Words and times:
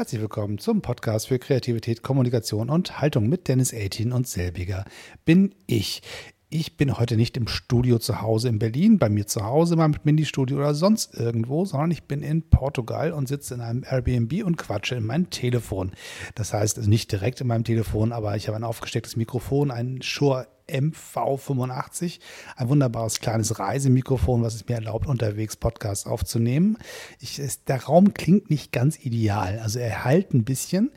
Herzlich 0.00 0.22
willkommen 0.22 0.56
zum 0.56 0.80
Podcast 0.80 1.28
für 1.28 1.38
Kreativität, 1.38 2.02
Kommunikation 2.02 2.70
und 2.70 3.02
Haltung 3.02 3.28
mit 3.28 3.48
Dennis 3.48 3.74
18 3.74 4.14
und 4.14 4.26
selbiger 4.26 4.86
bin 5.26 5.54
ich. 5.66 6.00
Ich 6.48 6.78
bin 6.78 6.98
heute 6.98 7.18
nicht 7.18 7.36
im 7.36 7.46
Studio 7.46 7.98
zu 7.98 8.22
Hause 8.22 8.48
in 8.48 8.58
Berlin, 8.58 8.98
bei 8.98 9.10
mir 9.10 9.26
zu 9.26 9.44
Hause 9.44 9.76
mal 9.76 9.88
mit 9.88 10.06
Mini-Studio 10.06 10.56
oder 10.56 10.72
sonst 10.72 11.14
irgendwo, 11.16 11.66
sondern 11.66 11.90
ich 11.90 12.04
bin 12.04 12.22
in 12.22 12.48
Portugal 12.48 13.12
und 13.12 13.28
sitze 13.28 13.52
in 13.52 13.60
einem 13.60 13.84
Airbnb 13.84 14.42
und 14.42 14.56
quatsche 14.56 14.94
in 14.94 15.04
mein 15.04 15.28
Telefon. 15.28 15.92
Das 16.34 16.54
heißt, 16.54 16.78
also 16.78 16.88
nicht 16.88 17.12
direkt 17.12 17.42
in 17.42 17.48
meinem 17.48 17.64
Telefon, 17.64 18.12
aber 18.12 18.34
ich 18.36 18.48
habe 18.48 18.56
ein 18.56 18.64
aufgestecktes 18.64 19.16
Mikrofon, 19.16 19.70
einen 19.70 20.00
Shure 20.00 20.48
MV85, 20.70 22.20
ein 22.56 22.68
wunderbares 22.68 23.20
kleines 23.20 23.58
Reisemikrofon, 23.58 24.42
was 24.42 24.54
es 24.54 24.66
mir 24.68 24.76
erlaubt, 24.76 25.06
unterwegs 25.06 25.56
Podcasts 25.56 26.06
aufzunehmen. 26.06 26.78
Ich, 27.18 27.38
es, 27.38 27.64
der 27.64 27.84
Raum 27.84 28.14
klingt 28.14 28.50
nicht 28.50 28.72
ganz 28.72 28.98
ideal, 29.04 29.58
also 29.60 29.78
er 29.78 30.04
halt 30.04 30.34
ein 30.34 30.44
bisschen, 30.44 30.90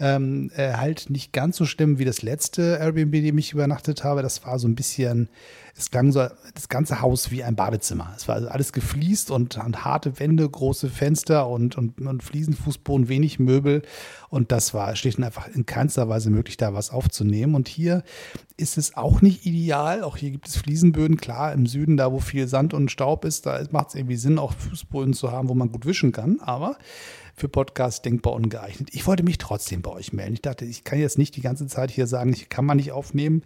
ähm, 0.00 0.50
er 0.54 0.80
halt 0.80 1.10
nicht 1.10 1.32
ganz 1.32 1.56
so 1.56 1.66
schlimm 1.66 1.98
wie 1.98 2.04
das 2.04 2.22
letzte 2.22 2.78
Airbnb, 2.80 3.12
dem 3.12 3.38
ich 3.38 3.52
übernachtet 3.52 4.04
habe. 4.04 4.22
Das 4.22 4.44
war 4.44 4.58
so 4.58 4.68
ein 4.68 4.74
bisschen 4.74 5.28
es 5.78 5.92
klang 5.92 6.10
so 6.10 6.26
das 6.54 6.68
ganze 6.68 7.00
Haus 7.00 7.30
wie 7.30 7.44
ein 7.44 7.54
Badezimmer. 7.54 8.12
Es 8.16 8.26
war 8.26 8.34
also 8.34 8.48
alles 8.48 8.72
gefliest 8.72 9.30
und, 9.30 9.56
und 9.58 9.84
harte 9.84 10.18
Wände, 10.18 10.48
große 10.48 10.90
Fenster 10.90 11.48
und, 11.48 11.78
und, 11.78 12.00
und 12.00 12.22
Fliesenfußboden, 12.22 13.08
wenig 13.08 13.38
Möbel. 13.38 13.82
Und 14.28 14.50
das 14.50 14.74
war 14.74 14.96
schlicht 14.96 15.18
und 15.18 15.24
einfach 15.24 15.46
in 15.46 15.66
keinster 15.66 16.08
Weise 16.08 16.30
möglich, 16.30 16.56
da 16.56 16.74
was 16.74 16.90
aufzunehmen. 16.90 17.54
Und 17.54 17.68
hier 17.68 18.02
ist 18.56 18.76
es 18.76 18.96
auch 18.96 19.22
nicht 19.22 19.46
ideal. 19.46 20.02
Auch 20.02 20.16
hier 20.16 20.32
gibt 20.32 20.48
es 20.48 20.56
Fliesenböden. 20.56 21.16
Klar, 21.16 21.52
im 21.52 21.66
Süden, 21.66 21.96
da 21.96 22.10
wo 22.10 22.18
viel 22.18 22.48
Sand 22.48 22.74
und 22.74 22.90
Staub 22.90 23.24
ist, 23.24 23.46
da 23.46 23.62
macht 23.70 23.90
es 23.90 23.94
irgendwie 23.94 24.16
Sinn, 24.16 24.40
auch 24.40 24.54
Fußboden 24.54 25.14
zu 25.14 25.30
haben, 25.30 25.48
wo 25.48 25.54
man 25.54 25.70
gut 25.70 25.86
wischen 25.86 26.10
kann. 26.10 26.40
Aber 26.40 26.76
für 27.36 27.48
Podcasts 27.48 28.02
denkbar 28.02 28.32
ungeeignet. 28.32 28.90
Ich 28.92 29.06
wollte 29.06 29.22
mich 29.22 29.38
trotzdem 29.38 29.82
bei 29.82 29.92
euch 29.92 30.12
melden. 30.12 30.34
Ich 30.34 30.42
dachte, 30.42 30.64
ich 30.64 30.82
kann 30.82 30.98
jetzt 30.98 31.18
nicht 31.18 31.36
die 31.36 31.40
ganze 31.40 31.68
Zeit 31.68 31.92
hier 31.92 32.08
sagen, 32.08 32.32
ich 32.32 32.48
kann 32.48 32.64
man 32.64 32.78
nicht 32.78 32.90
aufnehmen 32.90 33.44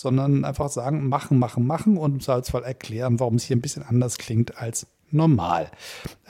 sondern 0.00 0.44
einfach 0.44 0.70
sagen, 0.70 1.08
machen, 1.08 1.38
machen, 1.38 1.66
machen 1.66 1.96
und 1.96 2.14
im 2.14 2.20
Zweifelsfall 2.20 2.64
erklären, 2.64 3.20
warum 3.20 3.34
es 3.34 3.44
hier 3.44 3.56
ein 3.56 3.60
bisschen 3.60 3.82
anders 3.82 4.16
klingt 4.18 4.56
als 4.56 4.86
normal. 5.12 5.70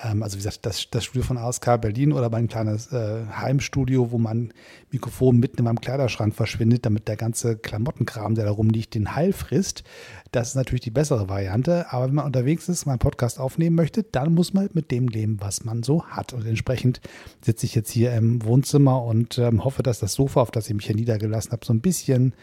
Ähm, 0.03 0.23
also 0.23 0.35
wie 0.35 0.39
gesagt, 0.39 0.65
das, 0.67 0.89
das 0.91 1.05
Studio 1.05 1.23
von 1.23 1.37
ASK 1.37 1.81
Berlin 1.81 2.13
oder 2.13 2.31
mein 2.31 2.49
kleines 2.49 2.93
äh, 2.93 3.25
Heimstudio, 3.27 4.11
wo 4.11 4.19
mein 4.19 4.53
Mikrofon 4.91 5.39
mitten 5.39 5.59
in 5.59 5.65
meinem 5.65 5.81
Kleiderschrank 5.81 6.35
verschwindet, 6.35 6.87
damit 6.87 7.09
der 7.09 7.17
ganze 7.17 7.57
Klamottenkram, 7.57 8.35
der 8.35 8.47
da 8.47 8.51
rumliegt, 8.51 8.95
den 8.95 9.15
Heil 9.15 9.33
frisst. 9.33 9.85
Das 10.33 10.49
ist 10.49 10.55
natürlich 10.55 10.81
die 10.81 10.91
bessere 10.91 11.29
Variante. 11.29 11.93
Aber 11.93 12.07
wenn 12.07 12.15
man 12.15 12.27
unterwegs 12.27 12.69
ist, 12.69 12.87
meinen 12.87 12.99
Podcast 12.99 13.39
aufnehmen 13.39 13.77
möchte, 13.77 14.03
dann 14.03 14.35
muss 14.35 14.53
man 14.53 14.69
mit 14.73 14.91
dem 14.91 15.09
leben, 15.09 15.39
was 15.41 15.65
man 15.65 15.83
so 15.83 16.05
hat. 16.07 16.33
Und 16.33 16.47
entsprechend 16.47 17.01
sitze 17.41 17.67
ich 17.67 17.75
jetzt 17.75 17.91
hier 17.91 18.13
im 18.15 18.45
Wohnzimmer 18.45 19.03
und 19.05 19.39
ähm, 19.39 19.65
hoffe, 19.65 19.83
dass 19.83 20.01
das 20.01 20.15
Sofa, 20.15 20.41
auf 20.41 20.51
das 20.51 20.69
ich 20.69 20.75
mich 20.75 20.87
hier 20.87 20.97
niedergelassen 20.97 21.53
habe, 21.53 21.65
so 21.65 21.73
ein 21.73 21.81
bisschen 21.81 22.35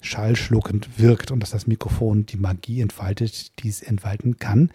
schallschluckend 0.00 0.98
wirkt 0.98 1.30
und 1.30 1.40
dass 1.40 1.50
das 1.50 1.66
Mikrofon 1.66 2.26
die 2.26 2.36
Magie 2.36 2.80
entfaltet, 2.80 3.58
die 3.62 3.68
es 3.68 3.82
entfalten 3.82 4.38
kann. 4.38 4.70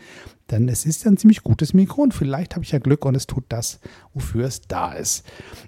Denn 0.53 0.69
es 0.69 0.85
ist 0.85 1.07
ein 1.07 1.17
ziemlich 1.17 1.41
gutes 1.41 1.73
Mikro 1.73 2.03
und 2.03 2.13
vielleicht 2.13 2.53
habe 2.53 2.63
ich 2.63 2.71
ja 2.71 2.77
Glück 2.77 3.05
und 3.05 3.15
es 3.15 3.25
tut 3.25 3.43
das, 3.49 3.79
wofür 4.13 4.45
es 4.45 4.61
da 4.61 4.93
ist. 4.93 5.25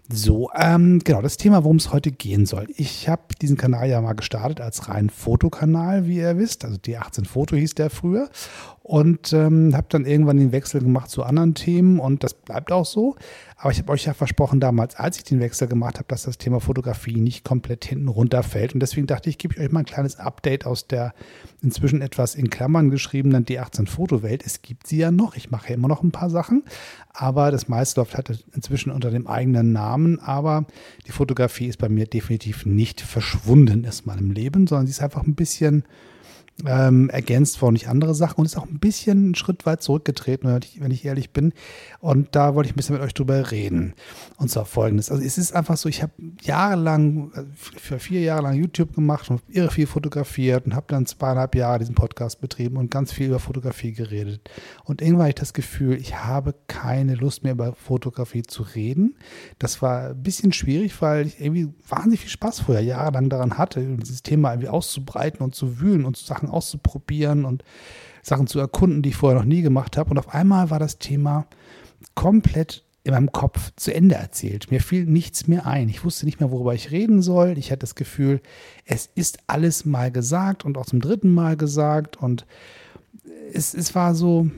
So, 0.09 0.51
ähm, 0.55 0.99
genau, 1.03 1.23
das 1.23 1.37
Thema, 1.37 1.63
worum 1.63 1.77
es 1.77 1.91
heute 1.91 2.11
gehen 2.11 2.45
soll. 2.45 2.67
Ich 2.77 3.09
habe 3.09 3.23
diesen 3.41 3.57
Kanal 3.57 3.89
ja 3.89 3.99
mal 3.99 4.13
gestartet 4.13 4.61
als 4.61 4.87
rein 4.87 5.09
Fotokanal, 5.09 6.05
wie 6.05 6.17
ihr 6.17 6.37
wisst. 6.37 6.65
Also 6.65 6.77
D18 6.77 7.25
Foto 7.25 7.55
hieß 7.55 7.73
der 7.73 7.89
früher. 7.89 8.29
Und 8.83 9.33
ähm, 9.33 9.75
habe 9.75 9.87
dann 9.89 10.05
irgendwann 10.05 10.37
den 10.37 10.51
Wechsel 10.51 10.79
gemacht 10.79 11.09
zu 11.09 11.23
anderen 11.23 11.55
Themen 11.55 11.99
und 11.99 12.23
das 12.23 12.35
bleibt 12.35 12.71
auch 12.71 12.85
so. 12.85 13.15
Aber 13.57 13.71
ich 13.71 13.79
habe 13.79 13.91
euch 13.91 14.05
ja 14.05 14.13
versprochen 14.13 14.59
damals, 14.59 14.95
als 14.95 15.17
ich 15.17 15.23
den 15.23 15.39
Wechsel 15.39 15.67
gemacht 15.67 15.95
habe, 15.95 16.05
dass 16.07 16.21
das 16.21 16.37
Thema 16.37 16.59
Fotografie 16.59 17.19
nicht 17.19 17.43
komplett 17.43 17.85
hinten 17.85 18.09
runterfällt. 18.09 18.75
Und 18.75 18.81
deswegen 18.81 19.07
dachte 19.07 19.27
ich, 19.27 19.39
gebe 19.39 19.55
ich 19.55 19.59
euch 19.59 19.71
mal 19.71 19.79
ein 19.79 19.85
kleines 19.85 20.17
Update 20.17 20.67
aus 20.67 20.85
der 20.85 21.15
inzwischen 21.63 22.03
etwas 22.03 22.35
in 22.35 22.51
Klammern 22.51 22.91
geschriebenen 22.91 23.43
D18 23.43 23.87
Fotowelt. 23.87 24.45
Es 24.45 24.61
gibt 24.61 24.74
sie 24.83 24.97
ja 24.97 25.11
noch. 25.11 25.35
Ich 25.35 25.51
mache 25.51 25.69
ja 25.69 25.75
immer 25.75 25.87
noch 25.87 26.03
ein 26.03 26.11
paar 26.11 26.29
Sachen. 26.29 26.63
Aber 27.13 27.51
das 27.51 27.67
meiste 27.67 27.99
läuft 27.99 28.15
halt 28.15 28.45
inzwischen 28.53 28.91
unter 28.91 29.11
dem 29.11 29.27
eigenen 29.27 29.71
Namen. 29.71 30.19
Aber 30.19 30.65
die 31.07 31.11
Fotografie 31.11 31.67
ist 31.67 31.77
bei 31.77 31.89
mir 31.89 32.05
definitiv 32.05 32.65
nicht 32.65 33.01
verschwunden 33.01 33.85
aus 33.87 34.05
meinem 34.05 34.31
Leben, 34.31 34.67
sondern 34.67 34.87
sie 34.87 34.91
ist 34.91 35.01
einfach 35.01 35.23
ein 35.23 35.35
bisschen 35.35 35.83
ähm, 36.65 37.09
ergänzt 37.09 37.61
worden 37.61 37.75
durch 37.75 37.89
andere 37.89 38.15
Sachen 38.15 38.39
und 38.39 38.45
ist 38.45 38.57
auch 38.57 38.65
ein 38.65 38.79
bisschen 38.79 39.17
einen 39.17 39.35
Schritt 39.35 39.65
weit 39.65 39.81
zurückgetreten, 39.81 40.49
wenn 40.49 40.61
ich, 40.63 40.79
wenn 40.79 40.91
ich 40.91 41.03
ehrlich 41.03 41.31
bin. 41.31 41.51
Und 41.99 42.35
da 42.35 42.55
wollte 42.55 42.69
ich 42.69 42.73
ein 42.73 42.77
bisschen 42.77 42.95
mit 42.95 43.03
euch 43.03 43.13
drüber 43.13 43.51
reden. 43.51 43.93
Und 44.37 44.49
zwar 44.49 44.65
folgendes. 44.65 45.11
Also 45.11 45.21
es 45.21 45.37
ist 45.37 45.53
einfach 45.53 45.75
so, 45.75 45.89
ich 45.89 46.01
habe 46.01 46.13
jahrelang, 46.41 47.31
äh, 47.33 47.43
für 47.55 47.99
vier 47.99 48.21
Jahre 48.21 48.43
lang 48.43 48.55
YouTube 48.55 48.95
gemacht 48.95 49.29
und 49.29 49.41
irre 49.49 49.69
viel 49.69 49.87
fotografiert 49.87 50.65
und 50.65 50.75
habe 50.75 50.85
dann 50.87 51.05
zweieinhalb 51.05 51.55
Jahre 51.55 51.79
diesen 51.79 51.95
Podcast 51.95 52.39
betrieben 52.39 52.77
und 52.77 52.89
ganz 52.89 53.11
viel 53.11 53.27
über 53.27 53.39
Fotografie 53.39 53.91
geredet. 53.91 54.49
Und 54.85 55.01
irgendwann 55.01 55.23
hatte 55.23 55.29
ich 55.29 55.35
das 55.35 55.53
Gefühl, 55.53 55.97
ich 55.97 56.15
habe 56.15 56.55
keine 56.67 57.15
Lust 57.15 57.43
mehr 57.43 57.53
über 57.53 57.73
Fotografie 57.73 58.43
zu 58.43 58.63
reden. 58.63 59.15
Das 59.59 59.81
war 59.81 60.09
ein 60.09 60.23
bisschen 60.23 60.53
schwierig, 60.53 61.01
weil 61.01 61.27
ich 61.27 61.41
irgendwie 61.41 61.67
wahnsinnig 61.87 62.21
viel 62.21 62.29
Spaß 62.29 62.61
vorher 62.61 62.83
jahrelang 62.83 63.29
daran 63.29 63.57
hatte, 63.57 63.81
dieses 63.97 64.23
Thema 64.23 64.51
irgendwie 64.51 64.69
auszubreiten 64.69 65.41
und 65.41 65.53
zu 65.53 65.81
wühlen 65.81 66.05
und 66.05 66.15
Sachen 66.15 66.44
Sachen 66.45 66.53
auszuprobieren 66.53 67.45
und 67.45 67.63
Sachen 68.21 68.47
zu 68.47 68.59
erkunden, 68.59 69.01
die 69.01 69.09
ich 69.09 69.15
vorher 69.15 69.39
noch 69.39 69.45
nie 69.45 69.61
gemacht 69.61 69.97
habe. 69.97 70.11
Und 70.11 70.17
auf 70.17 70.33
einmal 70.33 70.69
war 70.69 70.79
das 70.79 70.97
Thema 70.97 71.45
komplett 72.15 72.83
in 73.03 73.13
meinem 73.13 73.31
Kopf 73.31 73.71
zu 73.75 73.93
Ende 73.93 74.15
erzählt. 74.15 74.71
Mir 74.71 74.81
fiel 74.81 75.05
nichts 75.05 75.47
mehr 75.47 75.67
ein. 75.67 75.89
Ich 75.89 76.03
wusste 76.03 76.25
nicht 76.25 76.39
mehr, 76.39 76.49
worüber 76.49 76.73
ich 76.73 76.89
reden 76.89 77.21
soll. 77.21 77.57
Ich 77.57 77.71
hatte 77.71 77.81
das 77.81 77.93
Gefühl, 77.93 78.41
es 78.83 79.09
ist 79.13 79.37
alles 79.45 79.85
mal 79.85 80.11
gesagt 80.11 80.65
und 80.65 80.75
auch 80.77 80.87
zum 80.87 81.01
dritten 81.01 81.31
Mal 81.31 81.55
gesagt. 81.55 82.17
Und 82.17 82.47
es, 83.53 83.75
es 83.75 83.93
war 83.93 84.15
so, 84.15 84.49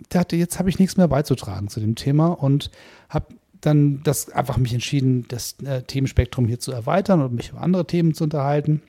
ich 0.00 0.08
dachte, 0.08 0.36
jetzt 0.36 0.58
habe 0.58 0.70
ich 0.70 0.78
nichts 0.78 0.96
mehr 0.96 1.08
beizutragen 1.08 1.68
zu 1.68 1.78
dem 1.78 1.94
Thema 1.94 2.28
und 2.28 2.70
habe 3.10 3.26
dann 3.60 4.02
das 4.02 4.30
einfach 4.30 4.56
mich 4.56 4.72
entschieden, 4.72 5.26
das 5.28 5.56
äh, 5.62 5.82
Themenspektrum 5.82 6.46
hier 6.46 6.58
zu 6.58 6.72
erweitern 6.72 7.20
und 7.20 7.34
mich 7.34 7.50
über 7.50 7.60
andere 7.60 7.86
Themen 7.86 8.14
zu 8.14 8.24
unterhalten 8.24 8.80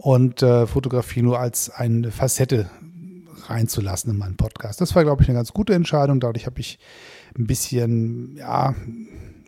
und 0.00 0.42
äh, 0.42 0.66
Fotografie 0.66 1.20
nur 1.20 1.38
als 1.38 1.68
eine 1.68 2.10
Facette 2.10 2.70
reinzulassen 3.46 4.12
in 4.12 4.18
meinen 4.18 4.36
Podcast. 4.36 4.80
Das 4.80 4.94
war, 4.94 5.04
glaube 5.04 5.22
ich, 5.22 5.28
eine 5.28 5.36
ganz 5.36 5.52
gute 5.52 5.74
Entscheidung. 5.74 6.20
Dadurch 6.20 6.46
habe 6.46 6.60
ich 6.60 6.78
ein 7.38 7.46
bisschen, 7.46 8.36
ja, 8.36 8.74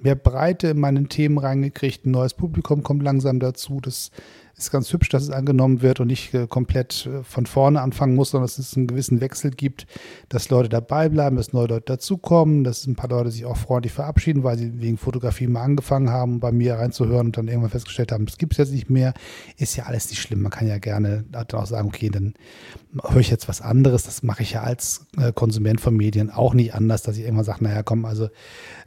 mehr 0.02 0.14
Breite 0.14 0.68
in 0.68 0.80
meinen 0.80 1.08
Themen 1.08 1.38
reingekriegt. 1.38 2.04
Ein 2.04 2.10
neues 2.10 2.34
Publikum 2.34 2.82
kommt 2.82 3.02
langsam 3.02 3.41
dazu. 3.41 3.80
Das 3.80 4.10
ist 4.64 4.70
ganz 4.70 4.92
hübsch, 4.92 5.08
dass 5.08 5.22
es 5.22 5.30
angenommen 5.30 5.82
wird 5.82 6.00
und 6.00 6.08
nicht 6.08 6.32
äh, 6.34 6.46
komplett 6.46 7.06
äh, 7.06 7.22
von 7.22 7.46
vorne 7.46 7.80
anfangen 7.80 8.14
muss, 8.14 8.30
sondern 8.30 8.46
dass 8.46 8.58
es 8.58 8.76
einen 8.76 8.86
gewissen 8.86 9.20
Wechsel 9.20 9.50
gibt, 9.50 9.86
dass 10.28 10.50
Leute 10.50 10.68
dabei 10.68 11.08
bleiben, 11.08 11.36
dass 11.36 11.52
neue 11.52 11.68
Leute 11.68 11.84
dazukommen, 11.86 12.64
dass 12.64 12.86
ein 12.86 12.96
paar 12.96 13.10
Leute 13.10 13.30
sich 13.30 13.44
auch 13.44 13.56
freundlich 13.56 13.92
verabschieden, 13.92 14.42
weil 14.42 14.58
sie 14.58 14.80
wegen 14.80 14.96
Fotografie 14.96 15.46
mal 15.46 15.62
angefangen 15.62 16.10
haben, 16.10 16.40
bei 16.40 16.52
mir 16.52 16.74
reinzuhören 16.74 17.26
und 17.26 17.36
dann 17.36 17.48
irgendwann 17.48 17.70
festgestellt 17.70 18.12
haben, 18.12 18.24
es 18.28 18.38
gibt 18.38 18.52
es 18.52 18.58
jetzt 18.58 18.72
nicht 18.72 18.90
mehr. 18.90 19.14
Ist 19.56 19.76
ja 19.76 19.84
alles 19.84 20.10
nicht 20.10 20.20
schlimm. 20.20 20.42
Man 20.42 20.52
kann 20.52 20.66
ja 20.66 20.78
gerne 20.78 21.24
dann 21.30 21.46
auch 21.52 21.66
sagen, 21.66 21.88
okay, 21.88 22.10
dann 22.10 22.34
höre 23.08 23.20
ich 23.20 23.30
jetzt 23.30 23.48
was 23.48 23.60
anderes. 23.60 24.04
Das 24.04 24.22
mache 24.22 24.42
ich 24.42 24.52
ja 24.52 24.62
als 24.62 25.06
äh, 25.18 25.32
Konsument 25.32 25.80
von 25.80 25.96
Medien 25.96 26.30
auch 26.30 26.54
nicht 26.54 26.74
anders, 26.74 27.02
dass 27.02 27.16
ich 27.16 27.24
irgendwann 27.24 27.44
sage, 27.44 27.64
naja, 27.64 27.82
komm, 27.82 28.04
also 28.04 28.28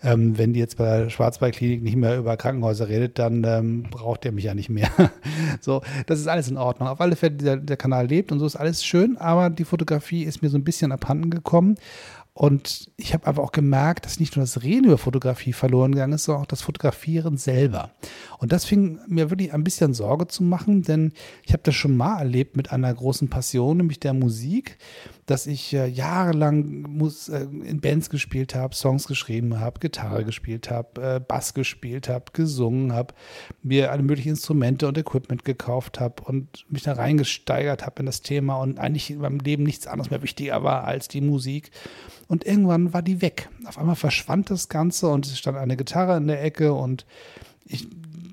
ähm, 0.04 0.38
wenn 0.38 0.54
die 0.54 0.60
jetzt 0.60 0.78
bei 0.78 1.00
der 1.00 1.10
Schwarzwaldklinik 1.10 1.82
nicht 1.82 1.96
mehr 1.96 2.18
über 2.18 2.38
Krankenhäuser 2.38 2.88
redet, 2.88 3.20
dann 3.20 3.44
ähm, 3.44 3.84
braucht 3.90 4.26
ihr 4.26 4.32
mich 4.32 4.46
ja 4.46 4.54
nicht 4.54 4.70
mehr. 4.70 4.90
so, 5.66 5.82
das 6.08 6.20
ist 6.20 6.28
alles 6.28 6.48
in 6.48 6.58
Ordnung. 6.58 6.88
Auf 6.88 7.02
alle 7.02 7.16
Fälle, 7.16 7.36
der, 7.36 7.58
der 7.58 7.78
Kanal 7.78 8.08
lebt 8.08 8.32
und 8.32 8.40
so 8.40 8.46
ist 8.46 8.56
alles 8.56 8.86
schön, 8.86 9.18
aber 9.18 9.50
die 9.50 9.66
Fotografie 9.66 10.24
ist 10.24 10.42
mir 10.42 10.50
so 10.50 10.58
ein 10.58 10.64
bisschen 10.64 10.92
abhanden 10.94 11.30
gekommen. 11.30 11.76
Und 12.38 12.92
ich 12.98 13.14
habe 13.14 13.28
aber 13.28 13.42
auch 13.42 13.54
gemerkt, 13.54 14.06
dass 14.06 14.20
nicht 14.20 14.36
nur 14.36 14.44
das 14.44 14.62
Reden 14.62 14.88
über 14.88 14.98
Fotografie 14.98 15.54
verloren 15.54 15.94
gegangen 15.94 16.12
ist, 16.12 16.26
sondern 16.26 16.44
auch 16.44 16.48
das 16.48 16.62
Fotografieren 16.62 17.38
selber. 17.38 17.92
Und 18.40 18.52
das 18.52 18.66
fing 18.66 19.00
mir 19.08 19.30
wirklich 19.30 19.54
ein 19.54 19.64
bisschen 19.64 19.94
Sorge 19.94 20.28
zu 20.28 20.44
machen, 20.44 20.82
denn 20.82 21.14
ich 21.46 21.54
habe 21.54 21.64
das 21.64 21.76
schon 21.76 21.96
mal 21.96 22.20
erlebt 22.20 22.58
mit 22.58 22.74
einer 22.74 22.94
großen 22.94 23.30
Passion, 23.30 23.78
nämlich 23.78 24.02
der 24.02 24.14
Musik, 24.14 24.78
dass 25.26 25.48
ich 25.48 25.74
äh, 25.74 25.88
jahrelang 25.88 26.84
Mus 26.84 27.30
äh, 27.30 27.42
in 27.44 27.82
Bands 27.82 28.10
gespielt 28.10 28.54
habe, 28.54 28.76
Songs 28.76 29.08
geschrieben 29.08 29.60
habe, 29.60 29.80
Gitarre 29.80 30.24
gespielt 30.24 30.70
habe, 30.70 31.16
äh, 31.16 31.20
Bass 31.20 31.56
gespielt 31.56 32.10
habe, 32.10 32.26
gesungen 32.34 32.94
habe, 32.94 33.14
mir 33.64 33.92
alle 33.92 34.04
möglichen 34.04 34.30
Instrumente 34.30 34.88
und 34.88 34.98
Equipment 34.98 35.44
gekauft 35.44 36.00
habe 36.00 36.24
und 36.24 36.66
mich 36.70 36.84
da 36.84 36.94
reingesteigert 36.94 37.86
habe 37.86 38.02
in 38.02 38.06
das 38.06 38.22
Thema 38.22 38.58
und 38.58 38.80
eigentlich 38.80 39.10
in 39.10 39.20
meinem 39.20 39.40
Leben 39.40 39.64
nichts 39.64 39.88
anderes 39.88 40.12
mehr 40.12 40.22
wichtiger 40.22 40.64
war 40.64 40.84
als 40.84 41.08
die 41.08 41.22
Musik. 41.22 41.72
Und 42.28 42.46
irgendwann 42.46 42.94
war 42.94 43.02
die 43.02 43.22
weg. 43.22 43.50
Auf 43.66 43.80
einmal 43.80 43.96
verschwand 43.96 44.52
das 44.52 44.70
Ganze 44.70 45.08
und 45.10 45.26
es 45.26 45.38
stand 45.40 45.58
eine 45.58 45.78
Gitarre 45.78 46.18
in 46.18 46.28
der 46.28 46.44
Ecke 46.44 46.74
und 46.74 47.06
ich 47.66 47.88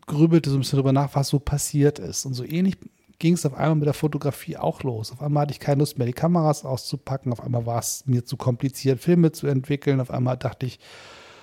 grübelte 0.06 0.50
so 0.50 0.56
ein 0.56 0.60
bisschen 0.60 0.76
darüber 0.76 0.92
nach, 0.92 1.14
was 1.14 1.28
so 1.28 1.38
passiert 1.38 1.98
ist. 1.98 2.26
Und 2.26 2.34
so 2.34 2.44
ähnlich 2.44 2.76
ging 3.22 3.34
es 3.34 3.46
auf 3.46 3.54
einmal 3.54 3.76
mit 3.76 3.86
der 3.86 3.94
Fotografie 3.94 4.56
auch 4.56 4.82
los. 4.82 5.12
Auf 5.12 5.22
einmal 5.22 5.42
hatte 5.42 5.52
ich 5.52 5.60
keine 5.60 5.78
Lust 5.78 5.96
mehr, 5.96 6.08
die 6.08 6.12
Kameras 6.12 6.64
auszupacken. 6.64 7.32
Auf 7.32 7.40
einmal 7.40 7.66
war 7.66 7.78
es 7.78 8.02
mir 8.06 8.24
zu 8.24 8.36
kompliziert, 8.36 9.00
Filme 9.00 9.30
zu 9.30 9.46
entwickeln. 9.46 10.00
Auf 10.00 10.10
einmal 10.10 10.36
dachte 10.36 10.66
ich, 10.66 10.80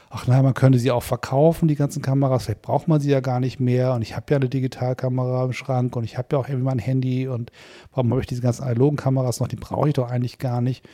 ach 0.09 0.27
nein, 0.27 0.43
man 0.43 0.53
könnte 0.53 0.77
sie 0.77 0.91
auch 0.91 1.03
verkaufen, 1.03 1.69
die 1.69 1.75
ganzen 1.75 2.01
Kameras, 2.01 2.43
vielleicht 2.43 2.63
braucht 2.63 2.89
man 2.89 2.99
sie 2.99 3.09
ja 3.09 3.21
gar 3.21 3.39
nicht 3.39 3.61
mehr 3.61 3.93
und 3.93 4.01
ich 4.01 4.15
habe 4.15 4.25
ja 4.31 4.35
eine 4.35 4.49
Digitalkamera 4.49 5.45
im 5.45 5.53
Schrank 5.53 5.95
und 5.95 6.03
ich 6.03 6.17
habe 6.17 6.27
ja 6.33 6.39
auch 6.39 6.49
irgendwie 6.49 6.65
mein 6.65 6.79
Handy 6.79 7.29
und 7.29 7.51
warum 7.93 8.11
habe 8.11 8.21
ich 8.21 8.27
diese 8.27 8.41
ganzen 8.41 8.63
analogen 8.63 8.97
Kameras 8.97 9.39
noch, 9.39 9.47
die 9.47 9.55
brauche 9.55 9.87
ich 9.87 9.93
doch 9.93 10.11
eigentlich 10.11 10.37
gar 10.37 10.59
nicht. 10.59 10.85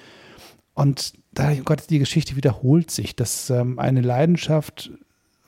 Und 0.75 1.13
da, 1.33 1.51
oh 1.51 1.63
Gott, 1.63 1.89
die 1.89 1.99
Geschichte 1.99 2.35
wiederholt 2.35 2.91
sich, 2.91 3.15
dass 3.15 3.49
ähm, 3.49 3.79
eine 3.79 4.01
Leidenschaft 4.01 4.91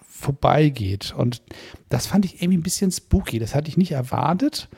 vorbeigeht. 0.01 1.13
Und 1.15 1.43
das 1.89 2.07
fand 2.07 2.25
ich 2.25 2.41
irgendwie 2.41 2.57
ein 2.57 2.63
bisschen 2.63 2.91
spooky. 2.91 3.37
Das 3.37 3.53
hatte 3.53 3.69
ich 3.69 3.77
nicht 3.77 3.91
erwartet, 3.91 4.69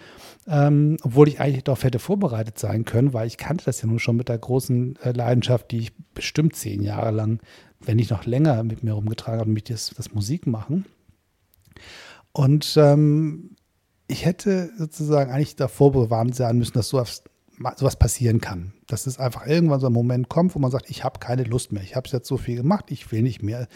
ähm, 0.49 0.97
obwohl 1.03 1.27
ich 1.27 1.39
eigentlich 1.39 1.63
darauf 1.63 1.83
hätte 1.83 1.99
vorbereitet 1.99 2.57
sein 2.57 2.83
können, 2.83 3.13
weil 3.13 3.27
ich 3.27 3.37
kannte 3.37 3.65
das 3.65 3.81
ja 3.81 3.87
nun 3.87 3.99
schon 3.99 4.15
mit 4.15 4.29
der 4.29 4.37
großen 4.37 4.97
äh, 5.03 5.11
Leidenschaft, 5.11 5.69
die 5.71 5.79
ich 5.79 5.93
bestimmt 6.13 6.55
zehn 6.55 6.81
Jahre 6.81 7.11
lang, 7.11 7.39
wenn 7.79 7.97
nicht 7.97 8.09
noch 8.09 8.25
länger, 8.25 8.63
mit 8.63 8.83
mir 8.83 8.93
rumgetragen 8.93 9.39
habe, 9.39 9.49
nämlich 9.49 9.65
das, 9.65 9.93
das 9.95 10.13
Musik 10.13 10.47
machen. 10.47 10.85
Und 12.31 12.75
ähm, 12.77 13.55
ich 14.07 14.25
hätte 14.25 14.71
sozusagen 14.77 15.31
eigentlich 15.31 15.55
davor 15.55 15.91
bewarnt 15.91 16.35
sein 16.35 16.57
müssen, 16.57 16.73
dass 16.73 16.89
sowas, 16.89 17.23
sowas 17.75 17.97
passieren 17.97 18.41
kann. 18.41 18.73
Dass 18.87 19.07
es 19.07 19.19
einfach 19.19 19.45
irgendwann 19.45 19.79
so 19.79 19.87
ein 19.87 19.93
Moment 19.93 20.29
kommt, 20.29 20.55
wo 20.55 20.59
man 20.59 20.71
sagt, 20.71 20.89
ich 20.89 21.03
habe 21.03 21.19
keine 21.19 21.43
Lust 21.43 21.71
mehr. 21.71 21.83
Ich 21.83 21.95
habe 21.95 22.05
es 22.05 22.11
jetzt 22.11 22.27
so 22.27 22.37
viel 22.37 22.55
gemacht, 22.55 22.85
ich 22.89 23.11
will 23.11 23.21
nicht 23.21 23.43
mehr 23.43 23.67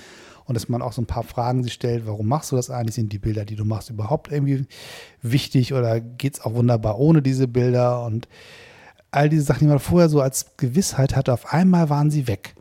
und 0.45 0.55
dass 0.55 0.69
man 0.69 0.81
auch 0.81 0.93
so 0.93 1.01
ein 1.01 1.07
paar 1.07 1.23
Fragen 1.23 1.63
sich 1.63 1.73
stellt, 1.73 2.05
warum 2.05 2.27
machst 2.27 2.51
du 2.51 2.55
das 2.55 2.69
eigentlich? 2.69 2.95
Sind 2.95 3.13
die 3.13 3.19
Bilder, 3.19 3.45
die 3.45 3.55
du 3.55 3.65
machst, 3.65 3.89
überhaupt 3.89 4.31
irgendwie 4.31 4.65
wichtig 5.21 5.73
oder 5.73 6.01
geht 6.01 6.35
es 6.35 6.41
auch 6.41 6.53
wunderbar 6.53 6.99
ohne 6.99 7.21
diese 7.21 7.47
Bilder? 7.47 8.03
Und 8.03 8.27
all 9.11 9.29
diese 9.29 9.43
Sachen, 9.43 9.61
die 9.61 9.67
man 9.67 9.79
vorher 9.79 10.09
so 10.09 10.21
als 10.21 10.57
Gewissheit 10.57 11.15
hatte, 11.15 11.33
auf 11.33 11.53
einmal 11.53 11.89
waren 11.89 12.11
sie 12.11 12.27
weg. 12.27 12.55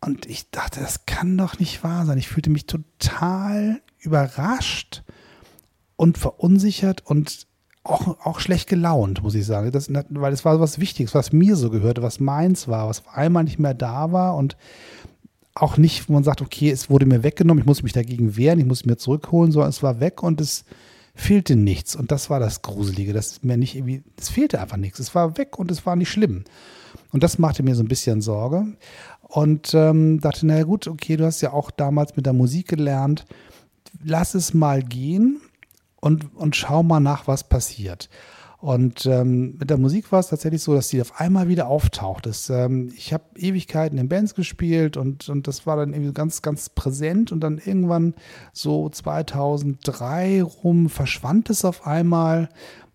Und 0.00 0.26
ich 0.26 0.50
dachte, 0.50 0.80
das 0.80 1.06
kann 1.06 1.36
doch 1.36 1.58
nicht 1.58 1.82
wahr 1.82 2.06
sein. 2.06 2.18
Ich 2.18 2.28
fühlte 2.28 2.50
mich 2.50 2.66
total 2.66 3.82
überrascht 3.98 5.02
und 5.96 6.18
verunsichert 6.18 7.04
und 7.04 7.47
auch, 7.88 8.24
auch 8.24 8.40
schlecht 8.40 8.68
gelaunt, 8.68 9.22
muss 9.22 9.34
ich 9.34 9.46
sagen. 9.46 9.72
Das, 9.72 9.90
weil 10.10 10.32
es 10.32 10.44
war 10.44 10.60
was 10.60 10.78
Wichtiges, 10.78 11.14
was 11.14 11.32
mir 11.32 11.56
so 11.56 11.70
gehörte, 11.70 12.02
was 12.02 12.20
meins 12.20 12.68
war, 12.68 12.88
was 12.88 13.00
auf 13.00 13.16
einmal 13.16 13.44
nicht 13.44 13.58
mehr 13.58 13.74
da 13.74 14.12
war 14.12 14.36
und 14.36 14.56
auch 15.54 15.76
nicht, 15.76 16.08
wo 16.08 16.12
man 16.12 16.24
sagt, 16.24 16.40
okay, 16.40 16.70
es 16.70 16.88
wurde 16.88 17.06
mir 17.06 17.22
weggenommen, 17.22 17.62
ich 17.62 17.66
muss 17.66 17.82
mich 17.82 17.92
dagegen 17.92 18.36
wehren, 18.36 18.60
ich 18.60 18.66
muss 18.66 18.80
es 18.80 18.86
mir 18.86 18.96
zurückholen, 18.96 19.50
sondern 19.50 19.70
es 19.70 19.82
war 19.82 20.00
weg 20.00 20.22
und 20.22 20.40
es 20.40 20.64
fehlte 21.14 21.56
nichts. 21.56 21.96
Und 21.96 22.12
das 22.12 22.30
war 22.30 22.38
das 22.38 22.62
Gruselige, 22.62 23.12
dass 23.12 23.42
mir 23.42 23.56
nicht 23.56 23.74
irgendwie, 23.74 24.04
es 24.16 24.28
fehlte 24.28 24.60
einfach 24.60 24.76
nichts. 24.76 25.00
Es 25.00 25.14
war 25.14 25.36
weg 25.36 25.58
und 25.58 25.70
es 25.70 25.84
war 25.84 25.96
nicht 25.96 26.10
schlimm. 26.10 26.44
Und 27.10 27.22
das 27.22 27.38
machte 27.38 27.62
mir 27.62 27.74
so 27.74 27.82
ein 27.82 27.88
bisschen 27.88 28.20
Sorge. 28.20 28.66
Und 29.22 29.74
ähm, 29.74 30.20
dachte, 30.20 30.46
naja 30.46 30.62
gut, 30.62 30.86
okay, 30.86 31.16
du 31.16 31.24
hast 31.24 31.40
ja 31.40 31.52
auch 31.52 31.70
damals 31.70 32.16
mit 32.16 32.24
der 32.24 32.32
Musik 32.32 32.68
gelernt. 32.68 33.26
Lass 34.04 34.34
es 34.34 34.54
mal 34.54 34.82
gehen 34.82 35.40
und, 36.00 36.34
und 36.36 36.56
schau 36.56 36.82
mal 36.82 37.00
nach, 37.00 37.26
was 37.26 37.48
passiert. 37.48 38.08
Und 38.60 39.06
ähm, 39.06 39.56
mit 39.58 39.70
der 39.70 39.78
Musik 39.78 40.10
war 40.10 40.18
es 40.18 40.28
tatsächlich 40.28 40.62
so, 40.62 40.74
dass 40.74 40.88
die 40.88 41.00
auf 41.00 41.20
einmal 41.20 41.46
wieder 41.46 41.68
auftaucht. 41.68 42.26
Das, 42.26 42.50
ähm, 42.50 42.92
ich 42.96 43.12
habe 43.12 43.22
Ewigkeiten 43.36 43.98
in 43.98 44.08
Bands 44.08 44.34
gespielt 44.34 44.96
und, 44.96 45.28
und 45.28 45.46
das 45.46 45.64
war 45.64 45.76
dann 45.76 45.92
irgendwie 45.92 46.12
ganz, 46.12 46.42
ganz 46.42 46.68
präsent. 46.68 47.30
Und 47.30 47.40
dann 47.40 47.58
irgendwann 47.58 48.14
so 48.52 48.88
2003 48.88 50.42
rum 50.42 50.88
verschwand 50.88 51.50
es 51.50 51.64
auf 51.64 51.86
einmal, 51.86 52.48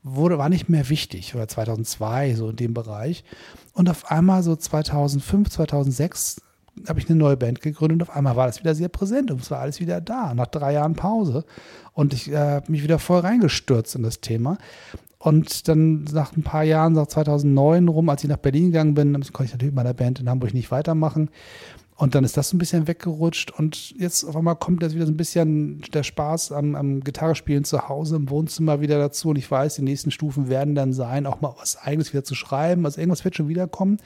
wurde, 0.04 0.38
war 0.38 0.50
nicht 0.50 0.68
mehr 0.68 0.90
wichtig. 0.90 1.34
Oder 1.34 1.48
2002, 1.48 2.36
so 2.36 2.50
in 2.50 2.58
dem 2.58 2.74
Bereich. 2.74 3.24
Und 3.72 3.90
auf 3.90 4.12
einmal 4.12 4.44
so 4.44 4.58
2005, 4.58 5.50
2006 5.50 6.42
habe 6.88 7.00
ich 7.00 7.10
eine 7.10 7.18
neue 7.18 7.38
Band 7.38 7.62
gegründet 7.62 8.02
und 8.02 8.10
auf 8.10 8.16
einmal 8.16 8.36
war 8.36 8.48
das 8.48 8.60
wieder 8.60 8.76
sehr 8.76 8.90
präsent 8.90 9.32
und 9.32 9.42
es 9.42 9.52
war 9.52 9.60
alles 9.60 9.80
wieder 9.80 10.02
da, 10.02 10.34
nach 10.34 10.48
drei 10.48 10.74
Jahren 10.74 10.96
Pause. 10.96 11.46
Und 11.94 12.14
ich 12.14 12.32
äh, 12.32 12.38
habe 12.38 12.72
mich 12.72 12.84
wieder 12.84 13.00
voll 13.00 13.20
reingestürzt 13.20 13.96
in 13.96 14.04
das 14.04 14.22
Thema. 14.22 14.58
Und 15.20 15.70
dann 15.70 16.04
nach 16.06 16.36
ein 16.36 16.44
paar 16.44 16.64
Jahren, 16.64 16.94
nach 16.94 17.08
2009 17.08 17.88
rum, 17.88 18.10
als 18.10 18.24
ich 18.24 18.30
nach 18.30 18.38
Berlin 18.38 18.68
gegangen 18.68 18.94
bin, 18.94 19.14
konnte 19.14 19.46
ich 19.46 19.52
natürlich 19.52 19.72
mit 19.72 19.76
meiner 19.76 19.94
Band 19.94 20.20
in 20.20 20.30
Hamburg 20.30 20.54
nicht 20.54 20.72
weitermachen. 20.72 21.30
Und 21.96 22.16
dann 22.16 22.24
ist 22.24 22.38
das 22.38 22.50
so 22.50 22.56
ein 22.56 22.60
bisschen 22.60 22.88
weggerutscht 22.88 23.52
und 23.52 23.92
jetzt 23.92 24.24
auf 24.24 24.36
einmal 24.36 24.56
kommt 24.56 24.82
jetzt 24.82 24.96
wieder 24.96 25.06
so 25.06 25.12
ein 25.12 25.18
bisschen 25.18 25.82
der 25.94 26.02
Spaß 26.02 26.52
am, 26.52 26.76
am 26.76 27.02
Gitarrespielen 27.02 27.66
zu 27.66 27.88
Hause 27.88 28.16
im 28.16 28.30
Wohnzimmer 28.30 28.82
wieder 28.82 28.98
dazu. 28.98 29.30
Und 29.30 29.38
ich 29.38 29.50
weiß, 29.50 29.76
die 29.76 29.84
nächsten 29.84 30.10
Stufen 30.10 30.50
werden 30.50 30.74
dann 30.74 30.92
sein, 30.92 31.28
auch 31.28 31.42
mal 31.42 31.54
was 31.60 31.78
Eigenes 31.78 32.12
wieder 32.12 32.24
zu 32.24 32.34
schreiben. 32.34 32.86
Also 32.86 33.00
irgendwas 33.00 33.24
wird 33.24 33.36
schon 33.36 33.48
wiederkommen. 33.48 33.98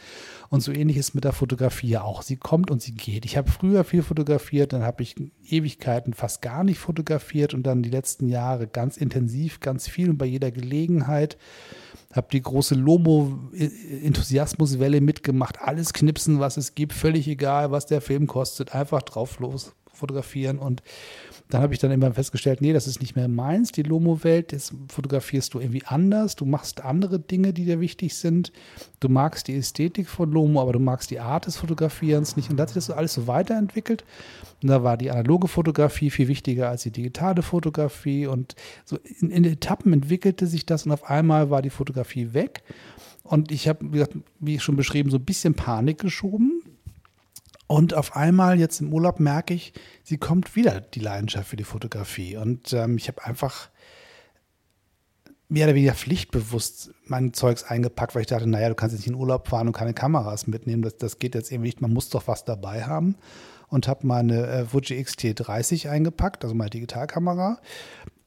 Und 0.49 0.61
so 0.61 0.71
ähnlich 0.71 0.97
ist 0.97 1.15
mit 1.15 1.23
der 1.23 1.31
Fotografie 1.31 1.97
auch. 1.97 2.23
Sie 2.23 2.35
kommt 2.35 2.71
und 2.71 2.81
sie 2.81 2.93
geht. 2.93 3.25
Ich 3.25 3.37
habe 3.37 3.49
früher 3.49 3.83
viel 3.85 4.03
fotografiert, 4.03 4.73
dann 4.73 4.83
habe 4.83 5.03
ich 5.03 5.15
Ewigkeiten 5.45 6.13
fast 6.13 6.41
gar 6.41 6.63
nicht 6.63 6.79
fotografiert 6.79 7.53
und 7.53 7.63
dann 7.63 7.83
die 7.83 7.89
letzten 7.89 8.27
Jahre 8.27 8.67
ganz 8.67 8.97
intensiv, 8.97 9.59
ganz 9.61 9.87
viel 9.87 10.09
und 10.09 10.17
bei 10.17 10.25
jeder 10.25 10.51
Gelegenheit 10.51 11.37
habe 12.13 12.27
die 12.31 12.41
große 12.41 12.75
Lomo-Enthusiasmuswelle 12.75 15.01
mitgemacht. 15.01 15.61
Alles 15.61 15.91
knipsen, 15.93 16.39
was 16.39 16.57
es 16.57 16.75
gibt, 16.75 16.93
völlig 16.93 17.27
egal, 17.27 17.71
was 17.71 17.85
der 17.85 18.01
Film 18.01 18.27
kostet. 18.27 18.73
Einfach 18.73 19.01
drauf 19.01 19.39
los 19.39 19.73
fotografieren 19.97 20.59
und 20.59 20.81
dann 21.49 21.61
habe 21.61 21.73
ich 21.73 21.79
dann 21.79 21.91
immer 21.91 22.11
festgestellt, 22.11 22.59
nee, 22.59 22.73
das 22.73 22.87
ist 22.87 22.99
nicht 22.99 23.15
mehr 23.15 23.29
meins, 23.29 23.71
die 23.71 23.83
Lomo-Welt. 23.83 24.51
Jetzt 24.51 24.73
fotografierst 24.89 25.53
du 25.53 25.59
irgendwie 25.59 25.83
anders. 25.85 26.35
Du 26.35 26.45
machst 26.45 26.83
andere 26.83 27.19
Dinge, 27.19 27.53
die 27.53 27.63
dir 27.63 27.79
wichtig 27.79 28.15
sind. 28.15 28.51
Du 28.99 29.07
magst 29.07 29.47
die 29.47 29.55
Ästhetik 29.55 30.09
von 30.09 30.29
Lomo, 30.29 30.61
aber 30.61 30.73
du 30.73 30.79
magst 30.79 31.09
die 31.09 31.21
Art 31.21 31.45
des 31.45 31.55
Fotografierens 31.55 32.35
nicht. 32.35 32.49
Und 32.49 32.57
da 32.57 32.63
hat 32.63 32.69
sich 32.69 32.85
das 32.85 32.89
alles 32.89 33.13
so 33.13 33.27
weiterentwickelt. 33.27 34.03
Und 34.61 34.69
da 34.69 34.83
war 34.83 34.97
die 34.97 35.09
analoge 35.09 35.47
Fotografie 35.47 36.09
viel 36.09 36.27
wichtiger 36.27 36.69
als 36.69 36.83
die 36.83 36.91
digitale 36.91 37.41
Fotografie. 37.41 38.27
Und 38.27 38.55
so 38.83 38.97
in, 39.21 39.31
in 39.31 39.45
Etappen 39.45 39.93
entwickelte 39.93 40.47
sich 40.47 40.65
das 40.65 40.85
und 40.85 40.91
auf 40.91 41.09
einmal 41.09 41.49
war 41.49 41.61
die 41.61 41.69
Fotografie 41.69 42.33
weg. 42.33 42.61
Und 43.23 43.51
ich 43.53 43.69
habe, 43.69 44.07
wie 44.39 44.59
schon 44.59 44.75
beschrieben, 44.75 45.09
so 45.09 45.17
ein 45.17 45.25
bisschen 45.25 45.53
Panik 45.53 45.99
geschoben, 45.99 46.61
und 47.67 47.93
auf 47.93 48.15
einmal 48.15 48.59
jetzt 48.59 48.79
im 48.79 48.93
Urlaub 48.93 49.19
merke 49.19 49.53
ich, 49.53 49.73
sie 50.03 50.17
kommt 50.17 50.55
wieder, 50.55 50.79
die 50.79 51.01
Leidenschaft 51.01 51.49
für 51.49 51.57
die 51.57 51.65
Fotografie. 51.65 52.37
Und 52.37 52.71
ähm, 52.71 52.97
ich 52.97 53.09
habe 53.09 53.23
einfach 53.25 53.69
mehr 55.49 55.67
oder 55.67 55.75
weniger 55.75 55.93
pflichtbewusst 55.93 56.91
mein 57.05 57.33
Zeugs 57.33 57.63
eingepackt, 57.63 58.15
weil 58.15 58.21
ich 58.21 58.27
dachte, 58.27 58.47
naja, 58.47 58.69
du 58.69 58.75
kannst 58.75 58.93
jetzt 58.93 59.01
nicht 59.01 59.13
in 59.13 59.15
Urlaub 59.15 59.49
fahren 59.49 59.67
und 59.67 59.73
keine 59.73 59.93
Kameras 59.93 60.47
mitnehmen. 60.47 60.81
Das, 60.81 60.97
das 60.97 61.19
geht 61.19 61.35
jetzt 61.35 61.51
irgendwie 61.51 61.67
nicht. 61.69 61.81
Man 61.81 61.93
muss 61.93 62.09
doch 62.09 62.27
was 62.27 62.45
dabei 62.45 62.85
haben. 62.85 63.15
Und 63.69 63.89
habe 63.89 64.07
meine 64.07 64.47
äh, 64.47 64.65
Fuji 64.65 64.97
XT30 65.01 65.89
eingepackt, 65.89 66.45
also 66.45 66.55
meine 66.55 66.69
Digitalkamera. 66.69 67.59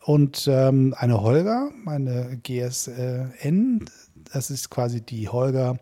Und 0.04 0.48
ähm, 0.50 0.94
eine 0.98 1.22
Holger, 1.22 1.70
meine 1.82 2.38
GSN, 2.42 3.86
das 4.32 4.50
ist 4.50 4.68
quasi 4.68 5.00
die 5.00 5.28
Holger 5.30 5.78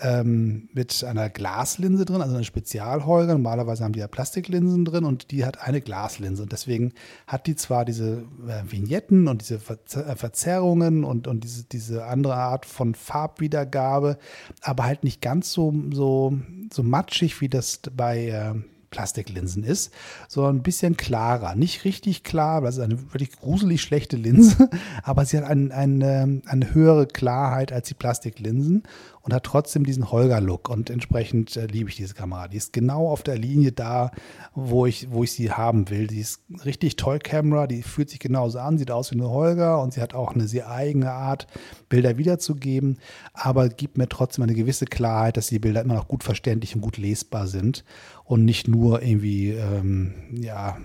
ähm, 0.00 0.68
mit 0.72 1.04
einer 1.04 1.30
Glaslinse 1.30 2.04
drin, 2.04 2.20
also 2.20 2.34
eine 2.34 2.44
Spezialholger. 2.44 3.32
Normalerweise 3.32 3.84
haben 3.84 3.92
die 3.92 4.00
ja 4.00 4.08
Plastiklinsen 4.08 4.84
drin 4.84 5.04
und 5.04 5.30
die 5.30 5.44
hat 5.44 5.60
eine 5.60 5.80
Glaslinse. 5.80 6.42
Und 6.42 6.52
deswegen 6.52 6.92
hat 7.26 7.46
die 7.46 7.56
zwar 7.56 7.84
diese 7.84 8.24
äh, 8.46 8.70
Vignetten 8.70 9.28
und 9.28 9.42
diese 9.42 9.58
Ver 9.58 9.78
äh, 9.94 10.16
Verzerrungen 10.16 11.04
und, 11.04 11.26
und 11.26 11.44
diese, 11.44 11.64
diese 11.64 12.04
andere 12.06 12.34
Art 12.34 12.66
von 12.66 12.94
Farbwiedergabe, 12.94 14.18
aber 14.60 14.84
halt 14.84 15.04
nicht 15.04 15.20
ganz 15.20 15.52
so, 15.52 15.74
so, 15.92 16.36
so 16.72 16.82
matschig, 16.82 17.40
wie 17.40 17.48
das 17.48 17.80
bei 17.94 18.28
äh, 18.28 18.54
Plastiklinsen 18.90 19.62
ist, 19.62 19.92
sondern 20.28 20.56
ein 20.56 20.62
bisschen 20.62 20.96
klarer. 20.96 21.54
Nicht 21.54 21.84
richtig 21.84 22.22
klar, 22.22 22.62
das 22.62 22.76
ist 22.76 22.82
eine 22.82 23.12
wirklich 23.12 23.32
gruselig 23.32 23.82
schlechte 23.82 24.16
Linse, 24.16 24.70
aber 25.02 25.26
sie 25.26 25.36
hat 25.36 25.44
ein, 25.44 25.72
eine, 25.72 26.40
eine 26.46 26.74
höhere 26.74 27.06
Klarheit 27.06 27.72
als 27.72 27.88
die 27.88 27.94
Plastiklinsen 27.94 28.84
und 29.26 29.34
hat 29.34 29.42
trotzdem 29.42 29.84
diesen 29.84 30.12
Holger-Look 30.12 30.68
und 30.68 30.88
entsprechend 30.88 31.56
äh, 31.56 31.66
liebe 31.66 31.90
ich 31.90 31.96
diese 31.96 32.14
Kamera. 32.14 32.46
Die 32.46 32.58
ist 32.58 32.72
genau 32.72 33.08
auf 33.08 33.24
der 33.24 33.36
Linie 33.36 33.72
da, 33.72 34.12
wo 34.54 34.86
ich, 34.86 35.10
wo 35.10 35.24
ich 35.24 35.32
sie 35.32 35.50
haben 35.50 35.90
will. 35.90 36.06
Die 36.06 36.20
ist 36.20 36.42
richtig 36.64 36.94
toll 36.94 37.18
Kamera, 37.18 37.66
die 37.66 37.82
fühlt 37.82 38.08
sich 38.08 38.20
genauso 38.20 38.60
an, 38.60 38.78
sieht 38.78 38.92
aus 38.92 39.10
wie 39.10 39.16
eine 39.16 39.28
Holger 39.28 39.82
und 39.82 39.92
sie 39.92 40.00
hat 40.00 40.14
auch 40.14 40.32
eine 40.32 40.46
sehr 40.46 40.70
eigene 40.70 41.10
Art, 41.10 41.48
Bilder 41.88 42.18
wiederzugeben, 42.18 42.98
aber 43.32 43.68
gibt 43.68 43.98
mir 43.98 44.08
trotzdem 44.08 44.44
eine 44.44 44.54
gewisse 44.54 44.84
Klarheit, 44.84 45.36
dass 45.36 45.48
die 45.48 45.58
Bilder 45.58 45.80
immer 45.80 45.94
noch 45.94 46.06
gut 46.06 46.22
verständlich 46.22 46.76
und 46.76 46.80
gut 46.80 46.96
lesbar 46.96 47.48
sind 47.48 47.84
und 48.22 48.44
nicht 48.44 48.68
nur 48.68 49.02
irgendwie, 49.02 49.50
ähm, 49.50 50.14
ja, 50.40 50.78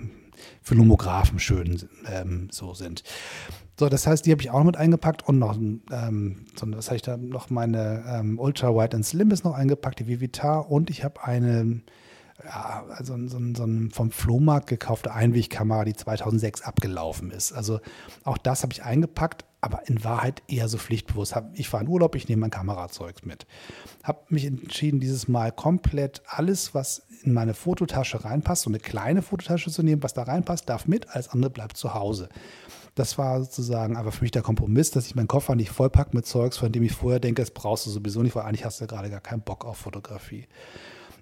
für 0.62 0.74
Lomographen 0.74 1.38
schön 1.38 1.80
ähm, 2.10 2.48
so 2.50 2.74
sind. 2.74 3.04
So, 3.78 3.88
das 3.88 4.06
heißt, 4.06 4.26
die 4.26 4.32
habe 4.32 4.42
ich 4.42 4.50
auch 4.50 4.62
mit 4.64 4.76
eingepackt 4.76 5.26
und 5.26 5.38
noch, 5.38 5.56
ähm, 5.56 6.44
so, 6.56 6.66
was 6.72 6.86
habe 6.88 6.96
ich 6.96 7.02
da 7.02 7.16
noch? 7.16 7.50
Meine 7.50 8.04
ähm, 8.06 8.38
Ultra 8.38 8.74
Wide 8.74 8.94
and 8.94 9.06
Slim 9.06 9.30
ist 9.30 9.44
noch 9.44 9.54
eingepackt, 9.54 10.00
die 10.00 10.06
Vivitar 10.06 10.70
und 10.70 10.90
ich 10.90 11.04
habe 11.04 11.24
eine 11.24 11.82
ja, 12.44 12.84
also 12.88 13.16
so, 13.28 13.38
so 13.54 13.64
ein 13.64 13.90
vom 13.90 14.10
Flohmarkt 14.10 14.68
gekaufte 14.68 15.12
Einwegkamera, 15.12 15.84
die 15.84 15.94
2006 15.94 16.62
abgelaufen 16.62 17.30
ist. 17.30 17.52
Also 17.52 17.80
auch 18.24 18.38
das 18.38 18.62
habe 18.62 18.72
ich 18.72 18.82
eingepackt, 18.82 19.44
aber 19.60 19.86
in 19.86 20.02
Wahrheit 20.02 20.42
eher 20.48 20.68
so 20.68 20.76
pflichtbewusst. 20.76 21.34
Ich 21.54 21.68
fahre 21.68 21.84
in 21.84 21.88
Urlaub, 21.88 22.16
ich 22.16 22.28
nehme 22.28 22.40
mein 22.40 22.50
Kamerazeug 22.50 23.24
mit. 23.24 23.46
Habe 24.02 24.20
mich 24.28 24.44
entschieden, 24.44 24.98
dieses 24.98 25.28
Mal 25.28 25.52
komplett 25.52 26.22
alles, 26.26 26.74
was 26.74 27.06
in 27.22 27.32
meine 27.32 27.54
Fototasche 27.54 28.24
reinpasst, 28.24 28.62
so 28.62 28.70
eine 28.70 28.80
kleine 28.80 29.22
Fototasche 29.22 29.70
zu 29.70 29.84
nehmen, 29.84 30.02
was 30.02 30.14
da 30.14 30.24
reinpasst, 30.24 30.68
darf 30.68 30.88
mit, 30.88 31.08
alles 31.10 31.28
andere 31.28 31.50
bleibt 31.50 31.76
zu 31.76 31.94
Hause. 31.94 32.28
Das 32.94 33.16
war 33.16 33.42
sozusagen 33.42 33.96
einfach 33.96 34.12
für 34.12 34.24
mich 34.24 34.32
der 34.32 34.42
Kompromiss, 34.42 34.90
dass 34.90 35.06
ich 35.06 35.14
meinen 35.14 35.28
Koffer 35.28 35.54
nicht 35.54 35.70
vollpacke 35.70 36.14
mit 36.14 36.26
Zeugs, 36.26 36.58
von 36.58 36.70
dem 36.70 36.82
ich 36.82 36.92
vorher 36.92 37.20
denke, 37.20 37.40
das 37.40 37.50
brauchst 37.50 37.86
du 37.86 37.90
sowieso 37.90 38.22
nicht, 38.22 38.36
weil 38.36 38.44
eigentlich 38.44 38.64
hast 38.64 38.80
du 38.80 38.84
ja 38.84 38.88
gerade 38.88 39.10
gar 39.10 39.20
keinen 39.20 39.42
Bock 39.42 39.64
auf 39.64 39.78
Fotografie. 39.78 40.46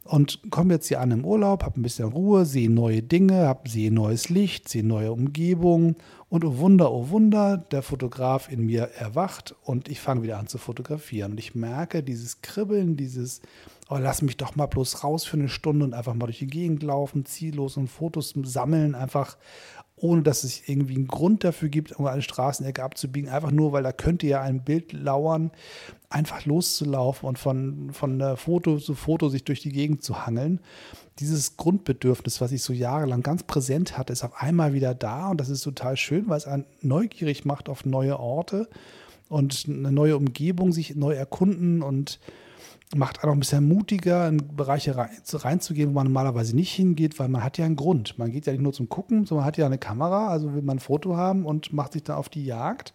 Und 0.05 0.41
komme 0.51 0.75
jetzt 0.75 0.89
hier 0.89 1.01
an 1.01 1.11
im 1.11 1.25
Urlaub, 1.25 1.63
habe 1.63 1.79
ein 1.79 1.83
bisschen 1.83 2.09
Ruhe, 2.09 2.47
sehe 2.47 2.71
neue 2.71 3.03
Dinge, 3.03 3.57
sehe 3.65 3.93
neues 3.93 4.29
Licht, 4.29 4.69
sehe 4.69 4.83
neue 4.83 5.13
Umgebungen 5.13 5.97
und 6.29 6.45
oh 6.45 6.57
Wunder, 6.57 6.91
oh 6.91 7.11
Wunder, 7.11 7.59
der 7.59 7.83
Fotograf 7.83 8.51
in 8.51 8.65
mir 8.65 8.91
erwacht 8.99 9.55
und 9.63 9.89
ich 9.89 10.01
fange 10.01 10.23
wieder 10.23 10.39
an 10.39 10.47
zu 10.47 10.59
fotografieren. 10.59 11.33
Und 11.33 11.39
ich 11.39 11.55
merke 11.55 12.03
dieses 12.03 12.41
Kribbeln, 12.41 12.97
dieses, 12.97 13.43
oh, 13.89 13.99
lass 13.99 14.23
mich 14.23 14.37
doch 14.37 14.57
mal 14.57 14.67
bloß 14.67 15.05
raus 15.05 15.25
für 15.25 15.37
eine 15.37 15.49
Stunde 15.49 15.85
und 15.85 15.95
einfach 15.95 16.15
mal 16.15 16.27
durch 16.27 16.39
die 16.39 16.47
Gegend 16.47 16.83
laufen, 16.83 17.27
ziellos 17.27 17.77
und 17.77 17.89
Fotos 17.89 18.35
sammeln, 18.43 18.95
einfach 18.95 19.37
ohne 20.01 20.23
dass 20.23 20.45
es 20.45 20.69
irgendwie 20.69 20.97
einen 20.97 21.09
Grund 21.09 21.45
dafür 21.45 21.69
gibt, 21.69 21.93
um 21.93 22.07
eine 22.07 22.23
Straßenecke 22.23 22.83
abzubiegen, 22.83 23.31
einfach 23.31 23.51
nur, 23.51 23.73
weil 23.73 23.83
da 23.83 23.93
könnte 23.93 24.27
ja 24.27 24.41
ein 24.41 24.65
Bild 24.65 24.93
lauern, 24.93 25.51
einfach 26.09 26.45
loszulaufen 26.45 27.29
und 27.29 27.39
von, 27.39 27.91
von 27.93 28.19
der 28.19 28.37
Foto 28.37 28.79
zu 28.79 28.95
Foto 28.95 29.29
sich 29.29 29.45
durch 29.45 29.61
die 29.61 29.73
Gegend 29.73 30.03
zu 30.03 30.27
hangeln. 30.27 30.61
Dieses 31.19 31.57
Grundbedürfnis, 31.57 32.41
was 32.41 32.53
ich 32.53 32.63
so 32.63 32.73
jahrelang 32.73 33.23
ganz 33.23 33.43
präsent 33.43 33.99
hatte, 33.99 34.13
ist 34.13 34.25
auf 34.25 34.41
einmal 34.41 34.73
wieder 34.73 34.95
da 34.95 35.29
und 35.29 35.41
das 35.41 35.51
ist 35.51 35.63
total 35.63 35.97
schön, 35.97 36.29
weil 36.29 36.39
es 36.39 36.47
einen 36.47 36.65
neugierig 36.81 37.45
macht 37.45 37.69
auf 37.69 37.85
neue 37.85 38.19
Orte 38.19 38.69
und 39.29 39.67
eine 39.69 39.93
neue 39.93 40.17
Umgebung, 40.17 40.73
sich 40.73 40.97
neu 40.97 41.13
erkunden 41.13 41.83
und 41.83 42.19
macht 42.95 43.23
auch 43.23 43.33
ein 43.33 43.39
bisschen 43.39 43.69
mutiger, 43.69 44.29
in 44.29 44.57
Bereiche 44.57 44.97
rein, 44.97 45.11
reinzugehen, 45.33 45.91
wo 45.91 45.95
man 45.95 46.07
normalerweise 46.07 46.57
nicht 46.57 46.73
hingeht, 46.73 47.19
weil 47.19 47.29
man 47.29 47.45
hat 47.45 47.59
ja 47.59 47.65
einen 47.65 47.77
Grund. 47.77 48.19
Man 48.19 48.33
geht 48.33 48.47
ja 48.47 48.53
nicht 48.53 48.63
nur 48.63 48.73
zum 48.73 48.89
Gucken, 48.89 49.27
sondern 49.27 49.43
man 49.43 49.47
hat 49.47 49.57
ja 49.57 49.67
eine 49.67 49.79
Kamera, 49.79 50.29
also 50.29 50.55
will 50.55 50.63
man 50.63 50.77
ein 50.77 50.81
Foto 50.81 51.17
haben 51.17 51.47
und 51.47 51.73
macht 51.73 51.93
sich 51.93 52.03
dann 52.03 52.17
auf 52.17 52.29
die 52.29 52.45
Jagd. 52.45 52.93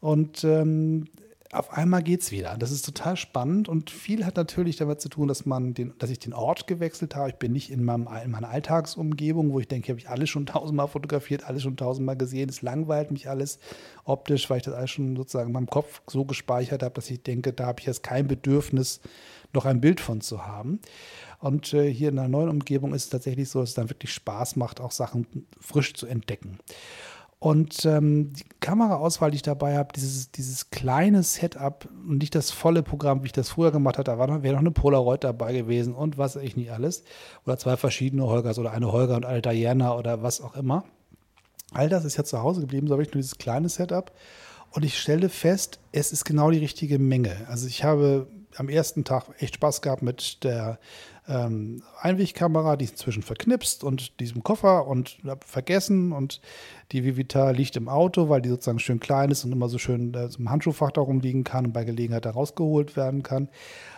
Und 0.00 0.44
ähm, 0.44 1.06
auf 1.56 1.72
einmal 1.72 2.02
geht 2.02 2.22
es 2.22 2.30
wieder. 2.30 2.56
Das 2.58 2.70
ist 2.70 2.84
total 2.84 3.16
spannend 3.16 3.68
und 3.68 3.90
viel 3.90 4.24
hat 4.24 4.36
natürlich 4.36 4.76
damit 4.76 5.00
zu 5.00 5.08
tun, 5.08 5.28
dass 5.28 5.46
man 5.46 5.74
den, 5.74 5.94
dass 5.98 6.10
ich 6.10 6.18
den 6.18 6.32
Ort 6.32 6.66
gewechselt 6.66 7.16
habe. 7.16 7.30
Ich 7.30 7.36
bin 7.36 7.52
nicht 7.52 7.70
in, 7.70 7.82
meinem, 7.84 8.08
in 8.24 8.30
meiner 8.30 8.50
Alltagsumgebung, 8.50 9.52
wo 9.52 9.60
ich 9.60 9.68
denke, 9.68 9.88
habe 9.88 10.00
ich 10.00 10.08
alles 10.08 10.30
schon 10.30 10.46
tausendmal 10.46 10.88
fotografiert, 10.88 11.44
alles 11.44 11.62
schon 11.62 11.76
tausendmal 11.76 12.16
gesehen. 12.16 12.48
Es 12.48 12.62
langweilt 12.62 13.10
mich 13.10 13.28
alles 13.28 13.58
optisch, 14.04 14.48
weil 14.50 14.58
ich 14.58 14.64
das 14.64 14.74
alles 14.74 14.90
schon 14.90 15.16
sozusagen 15.16 15.48
in 15.48 15.54
meinem 15.54 15.66
Kopf 15.66 16.02
so 16.06 16.24
gespeichert 16.24 16.82
habe, 16.82 16.94
dass 16.94 17.10
ich 17.10 17.22
denke, 17.22 17.52
da 17.52 17.66
habe 17.66 17.80
ich 17.80 17.86
jetzt 17.86 18.02
kein 18.02 18.28
Bedürfnis, 18.28 19.00
noch 19.52 19.64
ein 19.64 19.80
Bild 19.80 20.00
von 20.00 20.20
zu 20.20 20.46
haben. 20.46 20.80
Und 21.38 21.72
äh, 21.72 21.92
hier 21.92 22.10
in 22.10 22.18
einer 22.18 22.28
neuen 22.28 22.48
Umgebung 22.48 22.94
ist 22.94 23.04
es 23.04 23.10
tatsächlich 23.10 23.48
so, 23.48 23.60
dass 23.60 23.70
es 23.70 23.74
dann 23.74 23.90
wirklich 23.90 24.12
Spaß 24.12 24.56
macht, 24.56 24.80
auch 24.80 24.90
Sachen 24.90 25.46
frisch 25.60 25.94
zu 25.94 26.06
entdecken. 26.06 26.58
Und 27.38 27.84
ähm, 27.84 28.32
die 28.32 28.44
Kameraauswahl, 28.60 29.30
die 29.30 29.36
ich 29.36 29.42
dabei 29.42 29.76
habe, 29.76 29.92
dieses, 29.94 30.30
dieses 30.30 30.70
kleine 30.70 31.22
Setup 31.22 31.86
und 32.08 32.18
nicht 32.18 32.34
das 32.34 32.50
volle 32.50 32.82
Programm, 32.82 33.22
wie 33.22 33.26
ich 33.26 33.32
das 33.32 33.50
früher 33.50 33.70
gemacht 33.70 33.98
hatte, 33.98 34.16
da 34.16 34.42
wäre 34.42 34.54
noch 34.54 34.60
eine 34.60 34.70
Polaroid 34.70 35.22
dabei 35.22 35.52
gewesen 35.52 35.94
und 35.94 36.16
was 36.16 36.36
ich 36.36 36.56
nicht 36.56 36.72
alles. 36.72 37.04
Oder 37.44 37.58
zwei 37.58 37.76
verschiedene 37.76 38.24
Holgers 38.24 38.58
oder 38.58 38.72
eine 38.72 38.90
Holger 38.90 39.16
und 39.16 39.26
eine 39.26 39.42
Diana 39.42 39.96
oder 39.96 40.22
was 40.22 40.40
auch 40.40 40.56
immer. 40.56 40.84
All 41.72 41.90
das 41.90 42.04
ist 42.06 42.16
ja 42.16 42.24
zu 42.24 42.42
Hause 42.42 42.62
geblieben, 42.62 42.86
so 42.86 42.94
habe 42.94 43.02
ich 43.02 43.12
nur 43.12 43.20
dieses 43.20 43.36
kleine 43.36 43.68
Setup. 43.68 44.12
Und 44.70 44.84
ich 44.84 44.98
stelle 44.98 45.28
fest, 45.28 45.78
es 45.92 46.12
ist 46.12 46.24
genau 46.24 46.50
die 46.50 46.58
richtige 46.58 46.98
Menge. 46.98 47.46
Also 47.48 47.66
ich 47.66 47.84
habe 47.84 48.28
am 48.56 48.68
ersten 48.68 49.04
Tag 49.04 49.24
echt 49.38 49.56
Spaß 49.56 49.82
gehabt 49.82 50.02
mit 50.02 50.42
der 50.42 50.78
ähm, 51.28 51.82
Einwegkamera, 52.00 52.76
die 52.76 52.84
ist 52.84 52.92
inzwischen 52.92 53.22
verknipst 53.22 53.84
und 53.84 54.20
diesem 54.20 54.42
Koffer 54.42 54.86
und 54.86 55.18
vergessen 55.44 56.12
und 56.12 56.40
die 56.92 57.04
Vivita 57.04 57.50
liegt 57.50 57.76
im 57.76 57.88
Auto, 57.88 58.28
weil 58.28 58.42
die 58.42 58.48
sozusagen 58.48 58.78
schön 58.78 59.00
klein 59.00 59.30
ist 59.30 59.44
und 59.44 59.52
immer 59.52 59.68
so 59.68 59.78
schön 59.78 60.14
äh, 60.14 60.28
im 60.38 60.50
Handschuhfach 60.50 60.92
darum 60.92 61.20
liegen 61.20 61.44
kann 61.44 61.66
und 61.66 61.72
bei 61.72 61.84
Gelegenheit 61.84 62.24
da 62.24 62.30
rausgeholt 62.30 62.96
werden 62.96 63.22
kann 63.22 63.48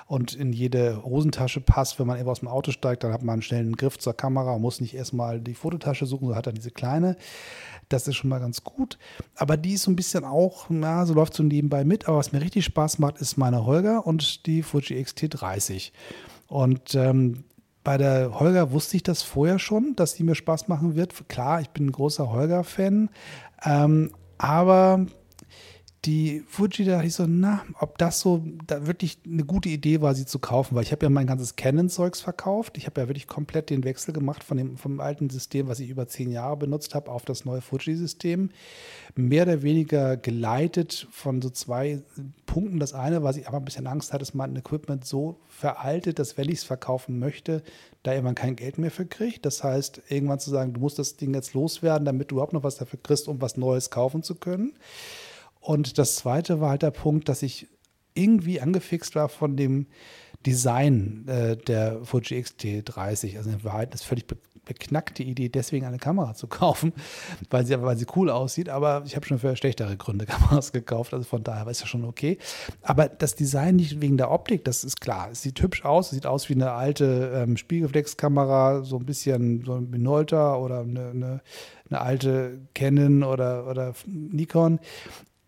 und 0.09 0.33
in 0.35 0.55
jede 0.55 1.05
Hosentasche 1.05 1.61
passt. 1.61 1.99
Wenn 1.99 2.07
man 2.07 2.19
eben 2.19 2.29
aus 2.29 2.41
dem 2.41 2.49
Auto 2.49 2.71
steigt, 2.71 3.05
dann 3.05 3.13
hat 3.13 3.23
man 3.23 3.35
einen 3.35 3.43
schnellen 3.43 3.77
Griff 3.77 3.99
zur 3.99 4.15
Kamera 4.15 4.55
und 4.55 4.63
muss 4.63 4.81
nicht 4.81 4.95
erstmal 4.95 5.39
die 5.39 5.55
Fototasche 5.55 6.07
suchen, 6.07 6.29
so 6.29 6.35
hat 6.35 6.47
er 6.47 6.55
diese 6.55 6.71
kleine. 6.71 7.17
Das 7.91 8.09
ist 8.09 8.17
schon 8.17 8.31
mal 8.31 8.41
ganz 8.41 8.65
gut. 8.65 8.99
Aber 9.37 9.57
die 9.57 9.75
ist 9.75 9.83
so 9.83 9.91
ein 9.91 9.97
bisschen 9.97 10.25
auch, 10.25 10.67
na, 10.71 11.05
so 11.05 11.13
läuft 11.13 11.35
so 11.35 11.43
nebenbei 11.43 11.85
mit. 11.85 12.09
Aber 12.09 12.19
was 12.19 12.33
mir 12.33 12.41
richtig 12.41 12.65
Spaß 12.65 12.99
macht, 12.99 13.19
ist 13.19 13.37
meine 13.37 13.67
Holger 13.67 14.07
und 14.07 14.47
die 14.47 14.63
Fuji 14.63 14.99
XT30. 15.03 15.93
Und 16.49 16.95
ähm, 16.95 17.45
bei 17.85 17.97
der 17.97 18.39
Holger 18.39 18.73
wusste 18.73 18.97
ich 18.97 19.03
das 19.03 19.23
vorher 19.23 19.59
schon, 19.59 19.95
dass 19.95 20.15
die 20.15 20.25
mir 20.25 20.35
Spaß 20.35 20.69
machen 20.69 20.97
wird. 20.97 21.29
Klar, 21.29 21.61
ich 21.61 21.71
bin 21.71 21.87
ein 21.87 21.93
großer 21.93 22.33
Holger-Fan. 22.33 23.11
Ähm, 23.65 24.11
aber 24.39 25.07
die 26.05 26.45
Fuji, 26.47 26.85
da 26.85 26.93
dachte 26.93 27.09
ich 27.09 27.15
so, 27.15 27.27
na, 27.27 27.65
ob 27.81 27.99
das 27.99 28.21
so 28.21 28.43
da 28.67 28.87
wirklich 28.87 29.19
eine 29.27 29.45
gute 29.45 29.69
Idee 29.69 30.01
war, 30.01 30.15
sie 30.15 30.27
zu 30.27 30.39
kaufen, 30.39 30.77
weil 30.77 30.85
ich 30.85 30.93
habe 30.93 31.05
ja 31.05 31.11
mein 31.11 31.27
ganzes 31.27 31.57
Canon-Zeugs 31.57 32.21
verkauft. 32.21 32.79
Ich 32.79 32.87
habe 32.87 33.01
ja 33.01 33.09
wirklich 33.09 33.27
komplett 33.27 33.69
den 33.69 33.83
Wechsel 33.83 34.15
gemacht 34.15 34.45
von 34.45 34.57
dem 34.57 34.77
vom 34.77 35.01
alten 35.01 35.29
System, 35.29 35.67
was 35.67 35.81
ich 35.81 35.91
über 35.91 36.07
zehn 36.07 36.31
Jahre 36.31 36.57
benutzt 36.57 36.95
habe, 36.95 37.11
auf 37.11 37.25
das 37.25 37.45
neue 37.45 37.61
Fuji-System. 37.61 38.51
Mehr 39.17 39.43
oder 39.43 39.63
weniger 39.63 40.17
geleitet 40.17 41.09
von 41.11 41.43
so 41.43 41.51
zwei 41.51 42.03
Punkten. 42.47 42.79
Das 42.79 42.95
eine, 42.95 43.25
was 43.25 43.37
ich 43.37 43.49
aber 43.49 43.57
ein 43.57 43.65
bisschen 43.65 43.89
Angst 43.89 44.13
hatte, 44.13 44.23
ist 44.23 44.35
mein 44.35 44.55
Equipment 44.55 45.05
so 45.05 45.41
veraltet, 45.49 46.21
dass 46.21 46.39
wenn 46.39 46.49
ich 46.49 46.59
es 46.59 46.65
verkaufen 46.65 47.19
möchte, 47.19 47.65
da 48.05 48.13
irgendwann 48.13 48.37
kein 48.37 48.55
Geld 48.55 48.79
mehr 48.79 48.93
für 48.93 49.05
kriegt. 49.05 49.45
Das 49.45 49.65
heißt, 49.65 50.03
irgendwann 50.09 50.39
zu 50.39 50.51
sagen, 50.51 50.75
du 50.75 50.81
musst 50.81 51.01
das 51.01 51.17
Ding 51.17 51.35
jetzt 51.35 51.55
loswerden, 51.55 52.05
damit 52.05 52.31
du 52.31 52.37
überhaupt 52.37 52.53
noch 52.53 52.63
was 52.63 52.77
dafür 52.77 53.01
kriegst, 53.03 53.27
um 53.27 53.41
was 53.41 53.57
Neues 53.57 53.91
kaufen 53.91 54.23
zu 54.23 54.37
können. 54.37 54.75
Und 55.61 55.99
das 55.99 56.17
zweite 56.17 56.61
war 56.61 56.71
halt 56.71 56.83
der 56.83 56.91
Punkt, 56.91 57.29
dass 57.29 57.43
ich 57.43 57.69
irgendwie 58.15 58.61
angefixt 58.61 59.15
war 59.15 59.29
von 59.29 59.57
dem 59.57 59.87
Design 60.47 61.27
äh, 61.29 61.57
der 61.57 62.05
Fuji 62.05 62.39
X-T30. 62.39 63.37
Also 63.37 63.51
in 63.51 63.65
Wahrheit 63.65 63.95
ist 63.95 64.05
völlig 64.05 64.27
be 64.27 64.37
beknackte 64.69 65.23
Idee, 65.23 65.49
deswegen 65.49 65.87
eine 65.87 65.97
Kamera 65.97 66.35
zu 66.35 66.47
kaufen, 66.49 66.93
weil 67.49 67.65
sie, 67.65 67.81
weil 67.81 67.97
sie 67.97 68.05
cool 68.15 68.29
aussieht. 68.29 68.69
Aber 68.69 69.03
ich 69.07 69.17
habe 69.17 69.25
schon 69.25 69.39
für 69.39 69.57
schlechtere 69.57 69.97
Gründe 69.97 70.27
Kameras 70.27 70.73
gekauft. 70.73 71.15
Also 71.15 71.25
von 71.25 71.43
daher 71.43 71.65
war 71.65 71.71
es 71.71 71.81
ja 71.81 71.87
schon 71.87 72.05
okay. 72.05 72.37
Aber 72.83 73.09
das 73.09 73.35
Design 73.35 73.77
nicht 73.77 74.03
wegen 74.03 74.19
der 74.19 74.31
Optik, 74.31 74.67
das 74.67 74.85
ist 74.85 75.01
klar. 75.01 75.31
Es 75.33 75.41
sieht 75.41 75.63
hübsch 75.63 75.87
aus. 75.87 76.11
Sieht 76.11 76.27
aus 76.27 76.51
wie 76.51 76.55
eine 76.55 76.73
alte 76.73 77.33
ähm, 77.35 77.57
Spiegelreflexkamera, 77.57 78.83
so 78.83 78.99
ein 78.99 79.07
bisschen 79.07 79.65
so 79.65 79.77
ein 79.77 79.89
Minolta 79.89 80.57
oder 80.57 80.81
eine, 80.81 81.09
eine, 81.09 81.41
eine 81.89 82.01
alte 82.03 82.59
Canon 82.75 83.23
oder, 83.23 83.67
oder 83.67 83.95
Nikon. 84.07 84.81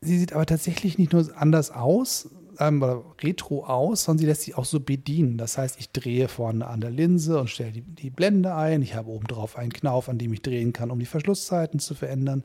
Sie 0.02 0.18
sieht 0.18 0.32
aber 0.32 0.46
tatsächlich 0.46 0.96
nicht 0.96 1.12
nur 1.12 1.28
anders 1.36 1.70
aus, 1.70 2.30
ähm, 2.60 2.82
oder 2.82 3.02
retro 3.22 3.64
aus, 3.64 4.04
sondern 4.04 4.18
sie 4.20 4.26
lässt 4.26 4.42
sich 4.42 4.56
auch 4.56 4.64
so 4.64 4.80
bedienen. 4.80 5.38
Das 5.38 5.58
heißt, 5.58 5.80
ich 5.80 5.90
drehe 5.90 6.28
vorne 6.28 6.66
an 6.66 6.80
der 6.80 6.90
Linse 6.90 7.40
und 7.40 7.50
stelle 7.50 7.72
die, 7.72 7.82
die 7.82 8.10
Blende 8.10 8.54
ein. 8.54 8.82
Ich 8.82 8.94
habe 8.94 9.10
oben 9.10 9.26
drauf 9.26 9.56
einen 9.56 9.72
Knauf, 9.72 10.08
an 10.08 10.18
dem 10.18 10.32
ich 10.32 10.42
drehen 10.42 10.72
kann, 10.72 10.90
um 10.90 10.98
die 10.98 11.06
Verschlusszeiten 11.06 11.80
zu 11.80 11.94
verändern. 11.94 12.44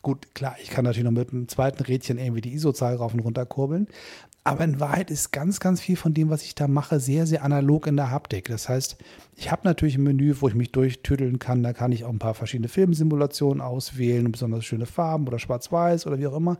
Gut, 0.00 0.34
klar, 0.34 0.56
ich 0.60 0.70
kann 0.70 0.84
natürlich 0.84 1.04
noch 1.04 1.12
mit 1.12 1.30
dem 1.30 1.48
zweiten 1.48 1.82
Rädchen 1.82 2.18
irgendwie 2.18 2.40
die 2.40 2.54
ISO-Zahl 2.54 2.96
rauf 2.96 3.14
und 3.14 3.20
runter 3.20 3.46
kurbeln. 3.46 3.86
Aber 4.44 4.64
in 4.64 4.80
Wahrheit 4.80 5.12
ist 5.12 5.30
ganz, 5.30 5.60
ganz 5.60 5.80
viel 5.80 5.96
von 5.96 6.14
dem, 6.14 6.28
was 6.28 6.42
ich 6.42 6.56
da 6.56 6.66
mache, 6.66 6.98
sehr, 6.98 7.26
sehr 7.26 7.44
analog 7.44 7.86
in 7.86 7.96
der 7.96 8.10
Haptik. 8.10 8.48
Das 8.48 8.68
heißt, 8.68 8.96
ich 9.36 9.52
habe 9.52 9.62
natürlich 9.62 9.94
ein 9.94 10.02
Menü, 10.02 10.34
wo 10.40 10.48
ich 10.48 10.56
mich 10.56 10.72
durchtüdeln 10.72 11.38
kann. 11.38 11.62
Da 11.62 11.72
kann 11.72 11.92
ich 11.92 12.04
auch 12.04 12.10
ein 12.10 12.18
paar 12.18 12.34
verschiedene 12.34 12.66
Filmsimulationen 12.66 13.60
auswählen, 13.60 14.32
besonders 14.32 14.64
schöne 14.64 14.86
Farben 14.86 15.28
oder 15.28 15.38
Schwarz-Weiß 15.38 16.08
oder 16.08 16.18
wie 16.18 16.26
auch 16.26 16.36
immer 16.36 16.58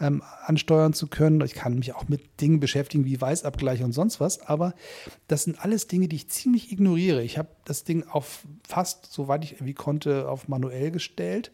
ähm, 0.00 0.24
ansteuern 0.44 0.92
zu 0.92 1.06
können. 1.06 1.40
Ich 1.42 1.54
kann 1.54 1.78
mich 1.78 1.94
auch 1.94 2.08
mit 2.08 2.40
Dingen 2.40 2.58
beschäftigen 2.58 3.04
wie 3.04 3.20
Weißabgleich 3.20 3.84
und 3.84 3.92
sonst 3.92 4.18
was. 4.18 4.40
Aber 4.40 4.74
das 5.28 5.44
sind 5.44 5.64
alles 5.64 5.86
Dinge, 5.86 6.08
die 6.08 6.16
ich 6.16 6.30
ziemlich 6.30 6.72
ignoriere. 6.72 7.22
Ich 7.22 7.38
habe 7.38 7.50
das 7.64 7.84
Ding 7.84 8.08
auf 8.08 8.42
fast, 8.66 9.12
soweit 9.12 9.44
ich 9.44 9.52
irgendwie 9.52 9.74
konnte, 9.74 10.28
auf 10.28 10.48
manuell 10.48 10.90
gestellt 10.90 11.52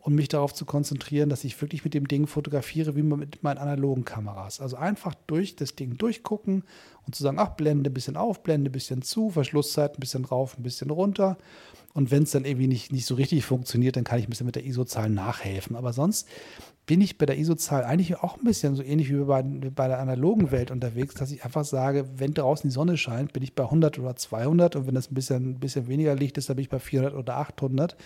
und 0.00 0.14
mich 0.14 0.28
darauf 0.28 0.54
zu 0.54 0.64
konzentrieren, 0.64 1.28
dass 1.28 1.44
ich 1.44 1.60
wirklich 1.60 1.84
mit 1.84 1.94
dem 1.94 2.08
Ding 2.08 2.26
fotografiere, 2.26 2.96
wie 2.96 3.02
mit 3.02 3.42
meinen 3.42 3.58
analogen 3.58 4.04
Kameras. 4.04 4.60
Also 4.60 4.76
einfach 4.76 5.14
durch 5.26 5.56
das 5.56 5.76
Ding 5.76 5.98
durchgucken 5.98 6.64
und 7.06 7.14
zu 7.14 7.22
sagen, 7.22 7.38
ach, 7.38 7.50
Blende 7.50 7.90
ein 7.90 7.94
bisschen 7.94 8.16
auf, 8.16 8.42
Blende 8.42 8.70
ein 8.70 8.72
bisschen 8.72 9.02
zu, 9.02 9.30
Verschlusszeit 9.30 9.96
ein 9.96 10.00
bisschen 10.00 10.24
rauf, 10.24 10.56
ein 10.58 10.62
bisschen 10.62 10.90
runter 10.90 11.36
Und 11.92 12.10
wenn 12.10 12.22
es 12.22 12.30
dann 12.30 12.44
irgendwie 12.44 12.68
nicht, 12.68 12.92
nicht 12.92 13.06
so 13.06 13.14
richtig 13.14 13.44
funktioniert, 13.44 13.96
dann 13.96 14.04
kann 14.04 14.18
ich 14.18 14.26
ein 14.26 14.30
bisschen 14.30 14.46
mit 14.46 14.56
der 14.56 14.64
ISO-Zahl 14.64 15.10
nachhelfen. 15.10 15.76
Aber 15.76 15.92
sonst 15.92 16.28
bin 16.90 17.00
ich 17.00 17.18
bei 17.18 17.26
der 17.26 17.38
ISO-Zahl 17.38 17.84
eigentlich 17.84 18.16
auch 18.16 18.36
ein 18.36 18.42
bisschen 18.42 18.74
so 18.74 18.82
ähnlich 18.82 19.10
wie 19.10 19.24
bei, 19.24 19.42
bei, 19.42 19.86
der 19.86 20.00
analogen 20.00 20.50
Welt 20.50 20.72
unterwegs, 20.72 21.14
dass 21.14 21.30
ich 21.30 21.44
einfach 21.44 21.64
sage, 21.64 22.04
wenn 22.16 22.34
draußen 22.34 22.68
die 22.68 22.74
Sonne 22.74 22.96
scheint, 22.96 23.32
bin 23.32 23.44
ich 23.44 23.54
bei 23.54 23.62
100 23.62 24.00
oder 24.00 24.16
200 24.16 24.74
und 24.74 24.88
wenn 24.88 24.96
das 24.96 25.08
ein 25.08 25.14
bisschen, 25.14 25.50
ein 25.50 25.60
bisschen 25.60 25.86
weniger 25.86 26.16
Licht 26.16 26.36
ist, 26.36 26.48
dann 26.48 26.56
bin 26.56 26.64
ich 26.64 26.68
bei 26.68 26.80
400 26.80 27.14
oder 27.14 27.36
800 27.36 27.96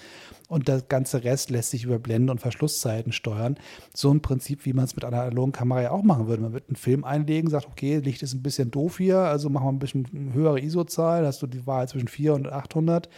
und 0.48 0.68
der 0.68 0.82
ganze 0.82 1.24
Rest 1.24 1.48
lässt 1.48 1.70
sich 1.70 1.84
über 1.84 1.98
Blenden 1.98 2.28
und 2.28 2.40
Verschlusszeiten 2.42 3.12
steuern. 3.12 3.56
So 3.94 4.10
ein 4.10 4.20
Prinzip, 4.20 4.66
wie 4.66 4.74
man 4.74 4.84
es 4.84 4.96
mit 4.96 5.06
einer 5.06 5.22
analogen 5.22 5.52
Kamera 5.52 5.80
ja 5.80 5.90
auch 5.90 6.02
machen 6.02 6.26
würde. 6.26 6.42
Man 6.42 6.52
wird 6.52 6.68
einen 6.68 6.76
Film 6.76 7.04
einlegen, 7.04 7.48
sagt, 7.48 7.68
okay, 7.68 8.00
Licht 8.00 8.22
ist 8.22 8.34
ein 8.34 8.42
bisschen 8.42 8.70
doof 8.70 8.98
hier, 8.98 9.18
also 9.18 9.48
machen 9.48 9.64
wir 9.64 9.72
ein 9.72 9.78
bisschen 9.78 10.32
höhere 10.34 10.60
ISO-Zahl, 10.60 11.26
hast 11.26 11.40
du 11.40 11.46
die 11.46 11.66
Wahl 11.66 11.88
zwischen 11.88 12.08
400 12.08 12.52
und 12.52 12.58
800 12.58 13.08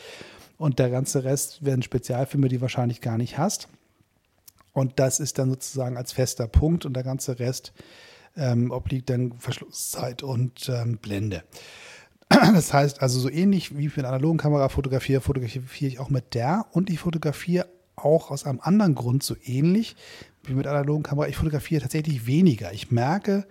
und 0.58 0.78
der 0.78 0.90
ganze 0.90 1.24
Rest 1.24 1.64
werden 1.64 1.82
Spezialfilme, 1.82 2.48
die 2.48 2.60
wahrscheinlich 2.60 3.00
gar 3.00 3.18
nicht 3.18 3.38
hast. 3.38 3.68
Und 4.72 4.98
das 4.98 5.20
ist 5.20 5.38
dann 5.38 5.50
sozusagen 5.50 5.96
als 5.96 6.12
fester 6.12 6.46
Punkt 6.48 6.84
und 6.84 6.94
der 6.94 7.02
ganze 7.02 7.38
Rest 7.38 7.72
ähm, 8.36 8.70
obliegt 8.70 9.08
dann 9.08 9.32
Verschlusszeit 9.38 10.22
und 10.22 10.68
ähm, 10.68 10.98
Blende. 10.98 11.42
Das 12.28 12.72
heißt 12.72 13.02
also 13.02 13.20
so 13.20 13.30
ähnlich 13.30 13.76
wie 13.76 13.86
ich 13.86 13.96
mit 13.96 14.04
einer 14.04 14.14
analogen 14.14 14.38
Kamera 14.38 14.68
fotografiere, 14.68 15.20
fotografiere 15.20 15.90
ich 15.90 15.98
auch 16.00 16.10
mit 16.10 16.34
der 16.34 16.66
und 16.72 16.90
ich 16.90 16.98
fotografiere 16.98 17.66
auch 17.94 18.30
aus 18.30 18.44
einem 18.44 18.60
anderen 18.60 18.94
Grund 18.94 19.22
so 19.22 19.36
ähnlich 19.44 19.96
wie 20.42 20.52
mit 20.54 20.66
analogen 20.66 21.02
Kamera. 21.02 21.28
Ich 21.28 21.36
fotografiere 21.36 21.82
tatsächlich 21.82 22.26
weniger. 22.26 22.72
Ich 22.72 22.90
merke, 22.90 23.46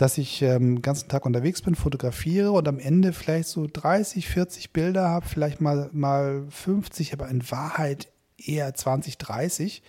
dass 0.00 0.16
ich 0.16 0.40
ähm, 0.40 0.76
den 0.76 0.82
ganzen 0.82 1.08
Tag 1.08 1.26
unterwegs 1.26 1.60
bin, 1.60 1.74
fotografiere 1.74 2.52
und 2.52 2.66
am 2.66 2.78
Ende 2.78 3.12
vielleicht 3.12 3.48
so 3.48 3.66
30, 3.70 4.28
40 4.28 4.72
Bilder 4.72 5.08
habe, 5.08 5.26
vielleicht 5.26 5.60
mal, 5.60 5.90
mal 5.92 6.46
50, 6.48 7.12
aber 7.12 7.28
in 7.28 7.48
Wahrheit 7.50 8.08
eher 8.38 8.72
20, 8.74 9.18
30 9.18 9.82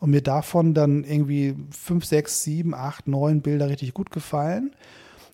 und 0.00 0.10
mir 0.10 0.22
davon 0.22 0.74
dann 0.74 1.04
irgendwie 1.04 1.54
fünf, 1.70 2.04
sechs, 2.04 2.42
sieben, 2.42 2.74
acht, 2.74 3.06
neun 3.06 3.42
Bilder 3.42 3.68
richtig 3.68 3.94
gut 3.94 4.10
gefallen 4.10 4.74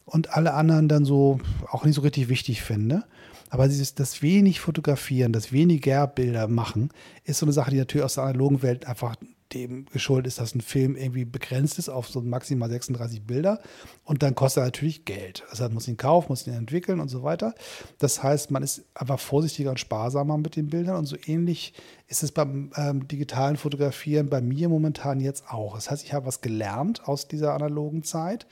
und 0.04 0.36
alle 0.36 0.52
anderen 0.52 0.88
dann 0.88 1.06
so 1.06 1.40
auch 1.70 1.86
nicht 1.86 1.94
so 1.94 2.02
richtig 2.02 2.28
wichtig 2.28 2.60
finde. 2.60 3.04
Aber 3.48 3.68
dieses, 3.68 3.94
das 3.94 4.20
wenig 4.20 4.60
Fotografieren, 4.60 5.32
das 5.32 5.50
weniger 5.50 6.06
Bilder 6.06 6.46
machen, 6.46 6.90
ist 7.24 7.38
so 7.38 7.46
eine 7.46 7.54
Sache, 7.54 7.70
die 7.70 7.78
natürlich 7.78 8.04
aus 8.04 8.14
der 8.14 8.24
analogen 8.24 8.62
Welt 8.62 8.86
einfach 8.86 9.16
dem 9.52 9.86
geschuldet 9.86 10.28
ist, 10.28 10.38
dass 10.38 10.54
ein 10.54 10.60
Film 10.60 10.96
irgendwie 10.96 11.24
begrenzt 11.24 11.78
ist 11.78 11.88
auf 11.88 12.08
so 12.08 12.20
maximal 12.20 12.70
36 12.70 13.22
Bilder 13.22 13.60
und 14.04 14.22
dann 14.22 14.34
kostet 14.34 14.62
er 14.62 14.66
natürlich 14.66 15.04
Geld. 15.04 15.44
Also 15.50 15.64
man 15.64 15.74
muss 15.74 15.88
ihn 15.88 15.96
kaufen, 15.96 16.28
muss 16.28 16.46
ihn 16.46 16.54
entwickeln 16.54 17.00
und 17.00 17.08
so 17.08 17.22
weiter. 17.22 17.54
Das 17.98 18.22
heißt, 18.22 18.50
man 18.50 18.62
ist 18.62 18.84
einfach 18.94 19.18
vorsichtiger 19.18 19.70
und 19.70 19.80
sparsamer 19.80 20.38
mit 20.38 20.56
den 20.56 20.68
Bildern 20.68 20.96
und 20.96 21.06
so 21.06 21.16
ähnlich 21.26 21.74
ist 22.06 22.22
es 22.22 22.32
beim 22.32 22.72
ähm, 22.76 23.08
digitalen 23.08 23.56
Fotografieren 23.56 24.28
bei 24.28 24.40
mir 24.40 24.68
momentan 24.68 25.20
jetzt 25.20 25.48
auch. 25.48 25.74
Das 25.74 25.90
heißt, 25.90 26.04
ich 26.04 26.12
habe 26.12 26.26
was 26.26 26.40
gelernt 26.40 27.06
aus 27.08 27.28
dieser 27.28 27.54
analogen 27.54 28.02
Zeit 28.02 28.46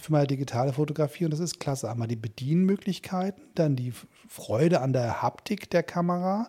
für 0.00 0.12
meine 0.12 0.26
digitale 0.26 0.72
Fotografie 0.72 1.24
und 1.24 1.30
das 1.30 1.40
ist 1.40 1.60
klasse. 1.60 1.90
Einmal 1.90 2.08
die 2.08 2.16
Bedienmöglichkeiten, 2.16 3.42
dann 3.54 3.74
die 3.74 3.92
Freude 4.28 4.80
an 4.80 4.92
der 4.92 5.22
Haptik 5.22 5.70
der 5.70 5.82
Kamera 5.82 6.48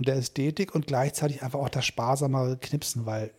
und 0.00 0.08
der 0.08 0.16
Ästhetik 0.16 0.74
und 0.74 0.86
gleichzeitig 0.86 1.42
einfach 1.42 1.58
auch 1.58 1.68
das 1.68 1.84
sparsamere 1.84 2.56
Knipsen, 2.56 3.04
weil 3.04 3.32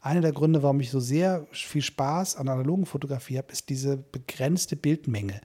einer 0.00 0.22
der 0.22 0.32
Gründe, 0.32 0.62
warum 0.62 0.80
ich 0.80 0.90
so 0.90 0.98
sehr 0.98 1.46
viel 1.52 1.82
Spaß 1.82 2.36
an 2.36 2.48
analogen 2.48 2.86
Fotografie 2.86 3.36
habe, 3.36 3.52
ist 3.52 3.68
diese 3.68 3.98
begrenzte 3.98 4.76
Bildmenge. 4.76 5.42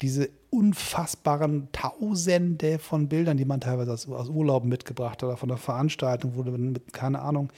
Diese 0.00 0.30
unfassbaren 0.48 1.68
Tausende 1.72 2.78
von 2.78 3.10
Bildern, 3.10 3.36
die 3.36 3.44
man 3.44 3.60
teilweise 3.60 3.92
aus, 3.92 4.08
aus 4.08 4.30
Urlauben 4.30 4.70
mitgebracht 4.70 5.22
hat 5.22 5.24
oder 5.24 5.36
von 5.36 5.50
der 5.50 5.58
Veranstaltung, 5.58 6.36
wo 6.36 6.42
du 6.42 6.52
mit, 6.52 6.94
keine 6.94 7.20
Ahnung, 7.20 7.52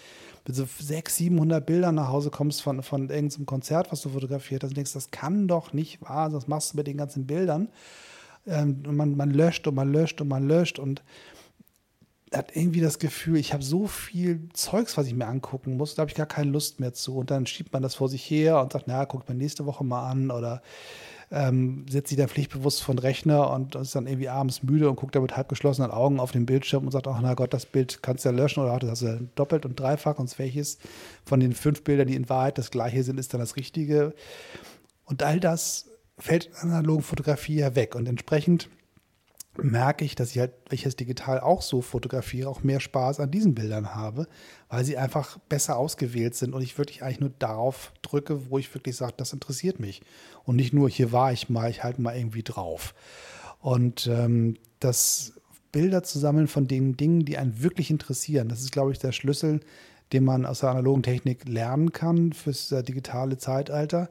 mit 0.45 0.57
so 0.57 0.65
600, 0.65 1.09
700 1.09 1.65
Bildern 1.65 1.95
nach 1.95 2.09
Hause 2.09 2.31
kommst 2.31 2.63
von, 2.63 2.83
von 2.83 3.11
irgendeinem 3.11 3.47
Konzert, 3.47 3.93
was 3.93 4.01
du 4.01 4.09
fotografiert 4.09 4.65
hast 4.65 4.71
und 4.71 4.77
denkst, 4.77 4.93
das 4.93 5.13
kann 5.13 5.47
doch 5.47 5.73
nicht 5.73 6.03
wahr 6.03 6.31
sein, 6.31 6.41
das 6.41 6.49
machst 6.49 6.73
du 6.73 6.79
mit 6.79 6.89
den 6.89 6.97
ganzen 6.97 7.29
Bildern. 7.29 7.69
Ähm, 8.45 8.83
und 8.89 8.97
man, 8.97 9.17
man 9.17 9.31
löscht 9.31 9.69
und 9.69 9.77
man 9.77 9.93
löscht 9.93 10.21
und 10.21 10.27
man 10.27 10.49
löscht 10.49 10.81
und 10.81 11.05
hat 12.33 12.57
irgendwie 12.57 12.81
das 12.81 12.99
Gefühl, 12.99 13.37
ich 13.37 13.53
habe 13.53 13.63
so 13.63 13.87
viel 13.87 14.49
Zeugs, 14.53 14.97
was 14.97 15.07
ich 15.07 15.15
mir 15.15 15.27
angucken 15.27 15.77
muss, 15.77 15.95
da 15.95 16.01
habe 16.01 16.11
ich 16.11 16.17
gar 16.17 16.27
keine 16.27 16.51
Lust 16.51 16.81
mehr 16.81 16.93
zu. 16.93 17.17
Und 17.17 17.31
dann 17.31 17.47
schiebt 17.47 17.73
man 17.73 17.83
das 17.83 17.95
vor 17.95 18.09
sich 18.09 18.29
her 18.29 18.61
und 18.61 18.73
sagt, 18.73 18.87
na, 18.89 19.05
guckt 19.05 19.29
man 19.29 19.39
nächste 19.39 19.67
Woche 19.67 19.85
mal 19.85 20.11
an 20.11 20.31
oder 20.31 20.61
ähm, 21.31 21.87
setzt 21.89 22.09
sich 22.09 22.19
dann 22.19 22.29
pflichtbewusst 22.29 22.83
von 22.83 22.99
Rechner 22.99 23.51
und 23.51 23.75
ist 23.75 23.95
dann 23.95 24.07
irgendwie 24.07 24.29
abends 24.29 24.63
müde 24.63 24.89
und 24.89 24.97
guckt 24.97 25.15
da 25.15 25.21
mit 25.21 25.37
halb 25.37 25.49
geschlossenen 25.49 25.91
Augen 25.91 26.21
auf 26.21 26.33
den 26.33 26.47
Bildschirm 26.47 26.85
und 26.85 26.93
sagt, 26.93 27.09
ach 27.09 27.19
na 27.21 27.35
Gott, 27.35 27.53
das 27.53 27.67
Bild 27.67 28.03
kannst 28.03 28.25
du 28.25 28.29
ja 28.29 28.35
löschen 28.35 28.63
oder 28.63 28.79
das 28.79 28.91
hast 28.91 29.03
du 29.03 29.29
doppelt 29.35 29.65
und 29.65 29.79
dreifach 29.79 30.19
und 30.19 30.37
welches 30.39 30.79
von 31.25 31.41
den 31.41 31.53
fünf 31.53 31.83
Bildern, 31.83 32.09
die 32.09 32.15
in 32.15 32.29
Wahrheit 32.29 32.59
das 32.59 32.71
gleiche 32.71 33.03
sind, 33.03 33.19
ist 33.19 33.35
dann 33.35 33.41
das 33.41 33.57
Richtige. 33.57 34.15
Und 35.05 35.23
all 35.23 35.41
das 35.41 35.87
fällt 36.19 36.47
in 36.47 36.71
analogen 36.71 37.03
Fotografie 37.03 37.57
ja 37.57 37.75
weg 37.75 37.95
und 37.95 38.09
entsprechend 38.09 38.69
merke 39.63 40.05
ich, 40.05 40.15
dass 40.15 40.31
ich 40.31 40.39
halt, 40.39 40.53
wenn 40.69 40.77
ich 40.77 40.87
es 40.87 40.97
digital 40.97 41.41
auch 41.41 41.63
so 41.63 41.83
fotografiere, 41.83 42.49
auch 42.49 42.63
mehr 42.63 42.81
Spaß 42.81 43.21
an 43.21 43.31
diesen 43.31 43.55
Bildern 43.55 43.95
habe, 43.95 44.27
weil 44.69 44.85
sie 44.85 44.97
einfach 44.97 45.39
besser 45.49 45.77
ausgewählt 45.77 46.35
sind 46.35 46.55
und 46.55 46.63
ich 46.63 46.79
wirklich 46.79 47.03
eigentlich 47.03 47.21
nur 47.21 47.33
darauf 47.39 47.93
drücke, 48.03 48.51
wo 48.51 48.59
ich 48.59 48.73
wirklich 48.75 48.97
sage, 48.97 49.15
das 49.17 49.33
interessiert 49.33 49.81
mich. 49.81 50.03
Und 50.45 50.57
nicht 50.57 50.73
nur, 50.73 50.89
hier 50.89 51.13
war 51.13 51.33
ich 51.33 51.49
mal, 51.49 51.71
ich 51.71 51.85
halte 51.85 52.01
mal 52.01 52.17
irgendwie 52.17 52.43
drauf. 52.43 52.95
Und 53.61 54.07
ähm, 54.07 54.57
das 54.81 55.33
Bilder 55.73 56.03
zu 56.03 56.19
sammeln 56.19 56.49
von 56.49 56.69
den 56.69 56.97
Dingen, 56.97 57.25
die 57.25 57.39
einen 57.39 57.63
wirklich 57.63 57.91
interessieren, 57.91 58.49
das 58.49 58.61
ist, 58.61 58.73
glaube 58.73 58.93
ich, 58.93 58.99
der 58.99 59.13
Schlüssel, 59.13 59.61
den 60.13 60.25
man 60.25 60.47
aus 60.47 60.61
der 60.61 60.71
analogen 60.71 61.03
Technik 61.03 61.49
lernen 61.49 61.93
kann 61.93 62.33
fürs 62.33 62.71
äh, 62.73 62.83
digitale 62.83 63.39
Zeitalter 63.39 64.09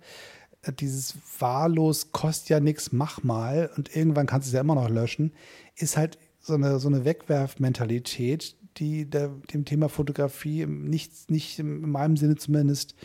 dieses 0.72 1.16
wahllos, 1.40 2.12
kostet 2.12 2.50
ja 2.50 2.60
nichts, 2.60 2.92
mach 2.92 3.24
mal 3.24 3.70
und 3.78 3.96
irgendwann 3.96 4.28
kannst 4.28 4.48
du 4.48 4.50
es 4.50 4.54
ja 4.54 4.62
immer 4.62 4.76
noch 4.76 4.90
löschen, 4.90 5.32
ist 5.76 5.98
halt 5.98 6.18
so 6.40 6.54
eine, 6.54 6.80
so 6.80 6.88
eine 6.88 7.06
Wegwerfmentalität, 7.06 8.56
die 8.78 9.10
der, 9.10 9.30
dem 9.54 9.66
Thema 9.66 9.90
Fotografie 9.90 10.66
nicht, 10.66 11.32
nicht 11.32 11.60
in 11.60 11.90
meinem 11.90 12.18
Sinne 12.18 12.36
zumindest 12.36 12.96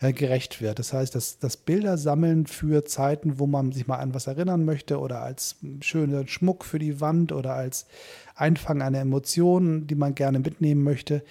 äh, 0.00 0.12
gerecht 0.12 0.60
wird. 0.60 0.78
Das 0.78 0.92
heißt, 0.92 1.14
das, 1.14 1.38
das 1.38 1.56
Bilder 1.56 1.98
sammeln 1.98 2.46
für 2.46 2.84
Zeiten, 2.84 3.38
wo 3.38 3.46
man 3.46 3.72
sich 3.72 3.86
mal 3.86 3.98
an 3.98 4.14
was 4.14 4.26
erinnern 4.26 4.64
möchte 4.64 4.98
oder 4.98 5.22
als 5.22 5.56
schöner 5.80 6.26
Schmuck 6.26 6.64
für 6.64 6.78
die 6.78 7.00
Wand 7.00 7.32
oder 7.32 7.54
als 7.54 7.86
Einfang 8.34 8.80
einer 8.80 9.00
Emotion, 9.00 9.86
die 9.86 9.96
man 9.96 10.14
gerne 10.14 10.38
mitnehmen 10.38 10.82
möchte, 10.82 11.22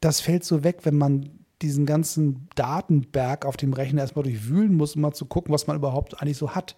das 0.00 0.20
fällt 0.20 0.44
so 0.44 0.62
weg, 0.62 0.80
wenn 0.84 0.96
man 0.96 1.37
diesen 1.62 1.86
ganzen 1.86 2.48
Datenberg 2.54 3.44
auf 3.44 3.56
dem 3.56 3.72
Rechner 3.72 4.02
erstmal 4.02 4.24
durchwühlen 4.24 4.74
muss, 4.74 4.96
um 4.96 5.02
mal 5.02 5.12
zu 5.12 5.26
gucken, 5.26 5.52
was 5.52 5.66
man 5.66 5.76
überhaupt 5.76 6.20
eigentlich 6.20 6.38
so 6.38 6.54
hat. 6.54 6.76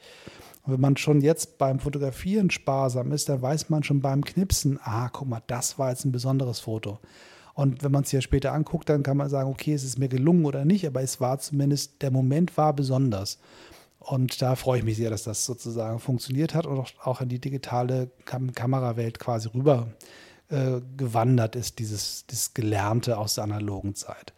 Und 0.63 0.75
wenn 0.75 0.81
man 0.81 0.97
schon 0.97 1.21
jetzt 1.21 1.59
beim 1.59 1.81
Fotografieren 1.81 2.51
sparsam 2.51 3.13
ist, 3.13 3.29
dann 3.29 3.43
weiß 3.43 3.71
man 3.71 3.83
schon 3.83 4.01
beim 4.01 4.25
Knipsen, 4.25 4.79
ah, 4.83 5.09
guck 5.09 5.29
mal, 5.29 5.43
das 5.47 5.79
war 5.79 5.91
jetzt 5.91 6.05
ein 6.05 6.13
besonderes 6.13 6.61
Foto. 6.61 6.99
Und 7.55 7.83
wenn 7.83 7.93
man 7.93 8.05
es 8.05 8.11
hier 8.11 8.21
später 8.21 8.53
anguckt, 8.53 8.89
dann 8.89 9.03
kann 9.03 9.17
man 9.17 9.29
sagen, 9.29 9.51
okay, 9.51 9.75
es 9.75 9.85
ist 9.85 9.99
mir 9.99 10.09
gelungen 10.09 10.45
oder 10.45 10.65
nicht, 10.65 10.87
aber 10.87 11.03
es 11.03 11.21
war 11.21 11.39
zumindest, 11.39 12.01
der 12.03 12.11
Moment 12.11 12.57
war 12.57 12.73
besonders. 12.73 13.39
Und 13.99 14.41
da 14.41 14.57
freue 14.57 14.79
ich 14.79 14.85
mich 14.85 14.97
sehr, 14.97 15.11
dass 15.11 15.25
das 15.25 15.45
sozusagen 15.45 15.99
funktioniert 15.99 16.55
hat 16.55 16.67
und 16.67 16.95
auch 17.03 17.21
in 17.21 17.29
die 17.29 17.39
digitale 17.39 18.11
Kam 18.25 18.53
Kamerawelt 18.53 19.19
quasi 19.19 19.49
rüber 19.49 19.89
äh, 20.51 20.81
gewandert 20.97 21.57
ist, 21.57 21.79
dieses, 21.79 22.27
dieses 22.27 22.55
Gelernte 22.55 23.19
aus 23.19 23.37
der 23.37 23.45
analogen 23.45 23.95
Zeit. 23.95 24.33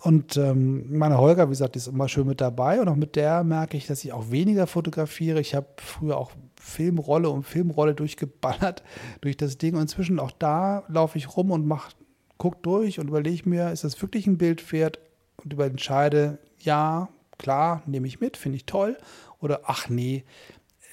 Und 0.00 0.36
ähm, 0.36 0.96
meine 0.96 1.18
Holger, 1.18 1.46
wie 1.46 1.52
gesagt, 1.52 1.76
ist 1.76 1.88
immer 1.88 2.08
schön 2.08 2.26
mit 2.26 2.40
dabei 2.40 2.80
und 2.80 2.88
auch 2.88 2.96
mit 2.96 3.16
der 3.16 3.44
merke 3.44 3.76
ich, 3.76 3.86
dass 3.86 4.04
ich 4.04 4.12
auch 4.12 4.30
weniger 4.30 4.66
fotografiere. 4.66 5.40
Ich 5.40 5.54
habe 5.54 5.66
früher 5.76 6.16
auch 6.18 6.32
Filmrolle 6.60 7.30
um 7.30 7.42
Filmrolle 7.42 7.94
durchgeballert 7.94 8.82
durch 9.20 9.36
das 9.36 9.58
Ding 9.58 9.74
und 9.74 9.82
inzwischen 9.82 10.18
auch 10.18 10.32
da 10.32 10.84
laufe 10.88 11.18
ich 11.18 11.36
rum 11.36 11.50
und 11.50 11.66
mach, 11.66 11.92
guck 12.38 12.62
durch 12.62 12.98
und 12.98 13.08
überlege 13.08 13.48
mir, 13.48 13.72
ist 13.72 13.84
das 13.84 14.00
wirklich 14.02 14.26
ein 14.26 14.38
Bild 14.38 14.72
wert 14.72 14.98
und 15.42 15.52
über 15.52 15.66
entscheide, 15.66 16.38
ja, 16.58 17.08
klar, 17.38 17.82
nehme 17.86 18.06
ich 18.06 18.20
mit, 18.20 18.36
finde 18.36 18.56
ich 18.56 18.66
toll 18.66 18.98
oder 19.40 19.62
ach 19.64 19.88
nee, 19.88 20.24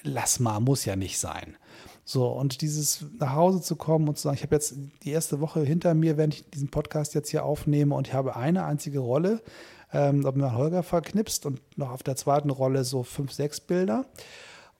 lass 0.02 0.40
mal, 0.40 0.60
muss 0.60 0.84
ja 0.84 0.96
nicht 0.96 1.18
sein. 1.18 1.56
So, 2.04 2.28
und 2.28 2.60
dieses 2.60 3.06
nach 3.18 3.34
Hause 3.34 3.62
zu 3.62 3.76
kommen 3.76 4.08
und 4.08 4.18
zu 4.18 4.24
sagen, 4.24 4.36
ich 4.36 4.42
habe 4.42 4.54
jetzt 4.54 4.74
die 5.02 5.10
erste 5.10 5.40
Woche 5.40 5.62
hinter 5.62 5.94
mir, 5.94 6.16
während 6.18 6.34
ich 6.34 6.50
diesen 6.50 6.68
Podcast 6.68 7.14
jetzt 7.14 7.30
hier 7.30 7.44
aufnehme 7.44 7.94
und 7.94 8.08
ich 8.08 8.14
habe 8.14 8.36
eine 8.36 8.64
einzige 8.64 8.98
Rolle, 8.98 9.42
ähm, 9.92 10.26
habe 10.26 10.38
mir 10.38 10.54
Holger 10.54 10.82
verknipst 10.82 11.46
und 11.46 11.60
noch 11.78 11.90
auf 11.90 12.02
der 12.02 12.16
zweiten 12.16 12.50
Rolle 12.50 12.84
so 12.84 13.02
fünf, 13.02 13.32
sechs 13.32 13.60
Bilder. 13.60 14.04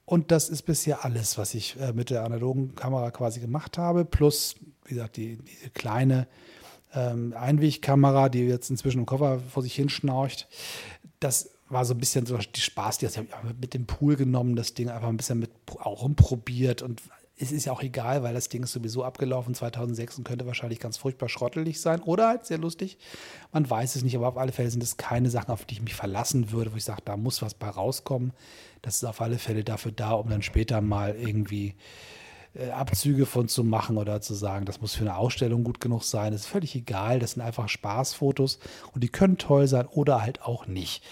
Und 0.07 0.31
das 0.31 0.51
ist 0.51 0.63
bisher 0.63 1.05
alles, 1.05 1.39
was 1.39 1.55
ich 1.55 1.81
äh, 1.81 1.95
mit 1.95 2.11
der 2.11 2.25
analogen 2.25 2.75
Kamera 2.75 3.11
quasi 3.11 3.41
gemacht 3.41 3.79
habe, 3.79 4.05
plus, 4.05 4.57
wie 4.85 4.95
gesagt, 4.95 5.17
die, 5.17 5.39
diese 5.39 5.71
kleine 5.71 6.27
ähm, 6.95 7.35
Einwegkamera, 7.35 8.29
die 8.29 8.41
jetzt 8.41 8.69
inzwischen 8.69 8.99
im 8.99 9.07
Koffer 9.07 9.41
vor 9.41 9.63
sich 9.63 9.75
hinschnaucht. 9.75 10.47
Das 11.21 11.54
war 11.75 11.85
so 11.85 11.93
ein 11.93 11.99
bisschen 11.99 12.25
so 12.25 12.39
die 12.39 12.61
Spaß, 12.61 12.99
die 12.99 13.07
habe 13.07 13.27
ich 13.49 13.61
mit 13.61 13.75
dem 13.75 13.85
Pool 13.85 14.17
genommen, 14.17 14.57
das 14.57 14.73
Ding 14.73 14.89
einfach 14.89 15.09
ein 15.09 15.19
bisschen 15.19 15.39
mit 15.39 15.51
auch 15.79 16.03
umprobiert 16.03 16.81
und 16.81 17.03
es 17.37 17.51
ist 17.51 17.65
ja 17.65 17.73
auch 17.73 17.83
egal, 17.83 18.23
weil 18.23 18.33
das 18.33 18.49
Ding 18.49 18.63
ist 18.63 18.73
sowieso 18.73 19.03
abgelaufen 19.03 19.55
2006 19.55 20.19
und 20.19 20.25
könnte 20.25 20.47
wahrscheinlich 20.47 20.79
ganz 20.79 20.97
furchtbar 20.97 21.29
schrottelig 21.29 21.81
sein 21.81 22.01
oder 22.01 22.29
halt 22.29 22.47
sehr 22.47 22.59
lustig. 22.59 22.97
Man 23.53 23.69
weiß 23.69 23.97
es 23.97 24.05
nicht, 24.05 24.15
aber 24.15 24.29
auf 24.29 24.39
alle 24.39 24.53
Fälle 24.53 24.71
sind 24.71 24.83
es 24.85 24.97
keine 24.97 25.31
Sachen, 25.31 25.51
auf 25.51 25.65
die 25.65 25.75
ich 25.75 25.83
mich 25.83 25.95
verlassen 25.95 26.53
würde, 26.53 26.73
wo 26.73 26.77
ich 26.77 26.85
sage, 26.85 27.03
da 27.05 27.17
muss 27.17 27.43
was 27.43 27.55
bei 27.55 27.69
rauskommen. 27.69 28.33
Das 28.83 28.97
ist 28.97 29.05
auf 29.05 29.21
alle 29.21 29.39
Fälle 29.39 29.65
dafür 29.65 29.91
da, 29.91 30.13
um 30.13 30.29
dann 30.29 30.43
später 30.43 30.81
mal 30.81 31.17
irgendwie 31.17 31.75
äh, 32.55 32.71
Abzüge 32.71 33.27
von 33.27 33.49
zu 33.49 33.65
machen 33.65 33.97
oder 33.97 34.21
zu 34.21 34.35
sagen, 34.35 34.65
das 34.65 34.81
muss 34.81 34.95
für 34.95 35.03
eine 35.03 35.17
Ausstellung 35.17 35.65
gut 35.65 35.81
genug 35.81 36.05
sein. 36.05 36.33
Das 36.33 36.43
ist 36.43 36.47
völlig 36.47 36.75
egal. 36.75 37.19
Das 37.19 37.33
sind 37.33 37.43
einfach 37.43 37.69
Spaßfotos 37.69 38.59
und 38.93 39.03
die 39.03 39.09
können 39.09 39.39
toll 39.39 39.67
sein 39.67 39.87
oder 39.87 40.23
halt 40.23 40.43
auch 40.43 40.67
nicht. 40.67 41.05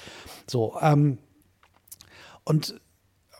So, 0.47 0.79
ähm, 0.81 1.19
und 2.45 2.81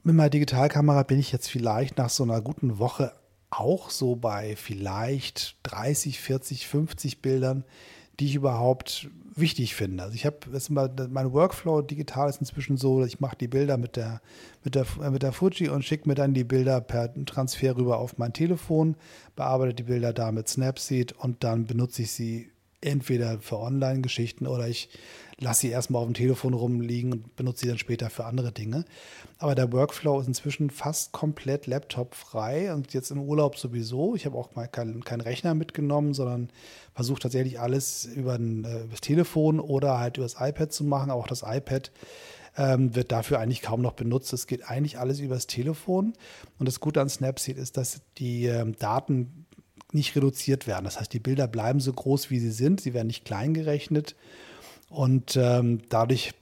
mit 0.05 0.15
meiner 0.17 0.31
Digitalkamera 0.31 1.05
bin 1.05 1.19
ich 1.19 1.33
jetzt 1.33 1.49
vielleicht 1.49 1.99
nach 1.99 2.11
so 2.11 2.25
einer 2.25 2.41
guten 2.41 2.79
Woche 2.79 3.13
auch 3.51 3.91
so 3.91 4.17
bei 4.17 4.57
vielleicht 4.57 5.57
30, 5.65 6.21
40, 6.21 6.67
50 6.67 7.23
Bildern, 7.23 7.65
die 8.23 8.29
ich 8.29 8.37
überhaupt 8.37 9.11
wichtig 9.35 9.75
finde. 9.75 10.05
Also 10.05 10.15
ich 10.15 10.27
habe 10.27 10.39
mein 11.11 11.33
Workflow 11.33 11.83
digital 11.83 12.29
ist 12.31 12.39
inzwischen 12.39 12.77
so, 12.77 13.01
dass 13.01 13.09
ich 13.09 13.19
mache 13.19 13.37
die 13.37 13.49
Bilder 13.49 13.79
mit 13.79 13.97
der 13.97 14.21
mit 14.63 14.77
der 14.77 14.87
mit 15.11 15.25
der 15.25 15.33
Fuji 15.33 15.69
und 15.69 15.85
schicke 15.85 16.09
mir 16.09 16.15
dann 16.15 16.33
die 16.33 16.45
Bilder 16.45 16.81
per 16.81 17.13
Transfer 17.25 17.77
rüber 17.77 17.99
auf 17.99 18.19
mein 18.19 18.33
Telefon, 18.33 18.95
bearbeite 19.35 19.75
die 19.75 19.83
Bilder 19.83 20.13
da 20.13 20.31
mit 20.31 20.49
Snapseed 20.49 21.13
und 21.13 21.43
dann 21.43 21.67
benutze 21.67 22.03
ich 22.03 22.13
sie 22.13 22.53
entweder 22.83 23.39
für 23.41 23.59
Online-Geschichten 23.59 24.47
oder 24.47 24.69
ich 24.69 24.89
lasse 25.39 25.63
sie 25.63 25.71
erstmal 25.71 26.03
auf 26.03 26.09
dem 26.09 26.15
Telefon 26.15 26.55
rumliegen 26.55 27.13
und 27.13 27.37
benutze 27.37 27.63
sie 27.63 27.69
dann 27.69 27.79
später 27.79 28.11
für 28.11 28.25
andere 28.25 28.53
Dinge. 28.53 28.85
Aber 29.39 29.55
der 29.55 29.73
Workflow 29.73 30.21
ist 30.21 30.29
inzwischen 30.29 30.71
fast 30.71 31.13
komplett 31.13 31.67
laptopfrei 31.67 32.73
und 32.73 32.93
jetzt 32.95 33.11
im 33.11 33.21
Urlaub 33.21 33.59
sowieso. 33.59 34.15
Ich 34.15 34.27
habe 34.27 34.37
auch 34.37 34.55
mal 34.55 34.69
keinen 34.69 35.05
kein 35.05 35.21
Rechner 35.21 35.55
mitgenommen, 35.55 36.15
sondern 36.15 36.51
versuche 36.95 37.21
tatsächlich 37.21 37.59
alles 37.59 38.05
über, 38.05 38.35
ein, 38.35 38.65
äh, 38.65 38.81
über 38.81 38.91
das 38.91 39.01
Telefon 39.01 39.59
oder 39.61 39.99
halt 39.99 40.17
über 40.17 40.27
das 40.27 40.37
iPad 40.39 40.73
zu 40.73 40.85
machen. 40.85 41.11
Auch 41.11 41.27
das 41.27 41.43
iPad 41.47 41.91
ähm, 42.57 42.95
wird 42.95 43.13
dafür 43.13 43.41
eigentlich 43.41 43.63
kaum 43.63 43.83
noch 43.83 43.95
benutzt. 43.95 44.33
Es 44.33 44.47
geht 44.47 44.69
eigentlich 44.69 44.99
alles 44.99 45.21
übers 45.21 45.47
Telefon. 45.47 46.13
Und 46.59 46.67
das 46.67 46.81
Gute 46.81 47.01
an 47.01 47.09
Snapseed 47.09 47.57
ist, 47.57 47.77
dass 47.77 48.03
die 48.19 48.47
ähm, 48.47 48.77
Daten 48.79 49.42
nicht 49.95 50.15
reduziert 50.17 50.67
werden. 50.67 50.85
Das 50.85 50.99
heißt, 50.99 51.13
die 51.13 51.21
Bilder 51.21 51.47
bleiben 51.47 51.81
so 51.81 51.93
groß, 51.93 52.31
wie 52.31 52.39
sie 52.39 52.51
sind. 52.51 52.81
Sie 52.81 52.95
werden 52.95 53.07
nicht 53.07 53.25
klein 53.25 53.55
gerechnet. 53.55 54.17
Und 54.89 55.37
ähm, 55.37 55.81
dadurch 55.89 56.35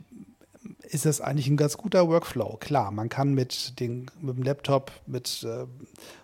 ist 0.82 1.06
das 1.06 1.20
eigentlich 1.20 1.46
ein 1.48 1.56
ganz 1.56 1.76
guter 1.76 2.08
Workflow. 2.08 2.56
Klar, 2.58 2.90
man 2.90 3.08
kann 3.08 3.32
mit, 3.32 3.78
den, 3.80 4.10
mit 4.20 4.36
dem 4.36 4.42
Laptop, 4.42 4.92
mit 5.06 5.44
äh, 5.44 5.66